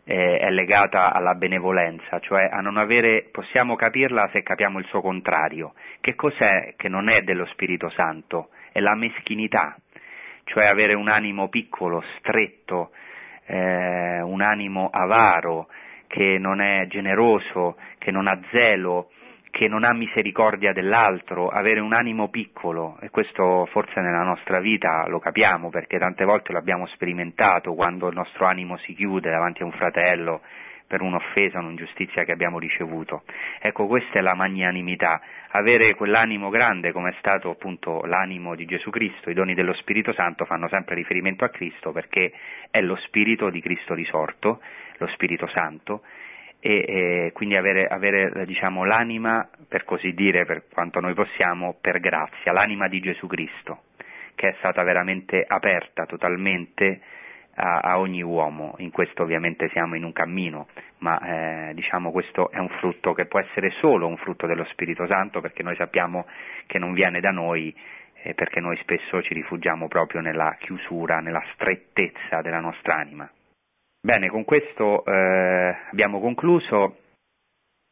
[0.04, 5.02] eh, è legata alla benevolenza, cioè a non avere, possiamo capirla se capiamo il suo
[5.02, 5.74] contrario.
[6.00, 8.50] Che cos'è che non è dello Spirito Santo?
[8.72, 9.78] È la meschinità,
[10.52, 12.92] cioè avere un animo piccolo, stretto,
[13.46, 15.68] eh, un animo avaro,
[16.08, 19.12] che non è generoso, che non ha zelo,
[19.50, 25.08] che non ha misericordia dell'altro, avere un animo piccolo, e questo forse nella nostra vita
[25.08, 29.66] lo capiamo perché tante volte l'abbiamo sperimentato quando il nostro animo si chiude davanti a
[29.66, 30.42] un fratello
[30.92, 33.24] per un'offesa, un'ingiustizia che abbiamo ricevuto.
[33.62, 38.90] Ecco, questa è la magnanimità, avere quell'animo grande come è stato appunto l'animo di Gesù
[38.90, 42.34] Cristo, i doni dello Spirito Santo fanno sempre riferimento a Cristo perché
[42.70, 44.60] è lo Spirito di Cristo risorto,
[44.98, 46.02] lo Spirito Santo,
[46.60, 52.02] e, e quindi avere, avere diciamo, l'anima, per così dire, per quanto noi possiamo, per
[52.02, 53.84] grazia, l'anima di Gesù Cristo,
[54.36, 57.00] che è stata veramente aperta totalmente
[57.62, 58.74] a, a ogni uomo.
[58.80, 60.68] In questo ovviamente siamo in un cammino,
[61.00, 61.20] ma
[61.70, 65.42] eh, diciamo questo è un frutto che può essere solo un frutto dello Spirito Santo,
[65.42, 66.26] perché noi sappiamo
[66.66, 67.74] che non viene da noi,
[68.24, 73.30] eh, perché noi spesso ci rifugiamo proprio nella chiusura, nella strettezza della nostra anima.
[74.04, 76.98] Bene, con questo eh, abbiamo concluso.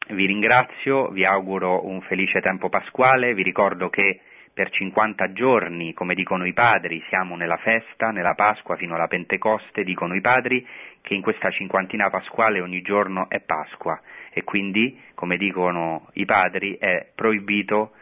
[0.08, 4.22] Vi ringrazio, vi auguro un felice tempo pasquale, vi ricordo che
[4.60, 9.84] per 50 giorni, come dicono i padri, siamo nella festa, nella Pasqua fino alla Pentecoste,
[9.84, 10.66] dicono i padri
[11.00, 13.98] che in questa cinquantina pasquale ogni giorno è Pasqua
[14.30, 17.92] e quindi, come dicono i padri, è proibito,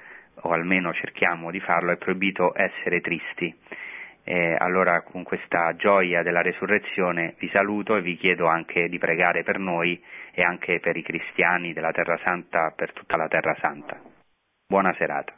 [0.41, 3.55] o almeno cerchiamo di farlo, è proibito essere tristi.
[4.25, 9.45] Eh, allora con questa gioia della resurrezione vi saluto e vi chiedo anche di pregare
[9.45, 10.03] per noi
[10.33, 14.01] e anche per i cristiani della Terra Santa, per tutta la Terra Santa.
[14.67, 15.38] Buona serata.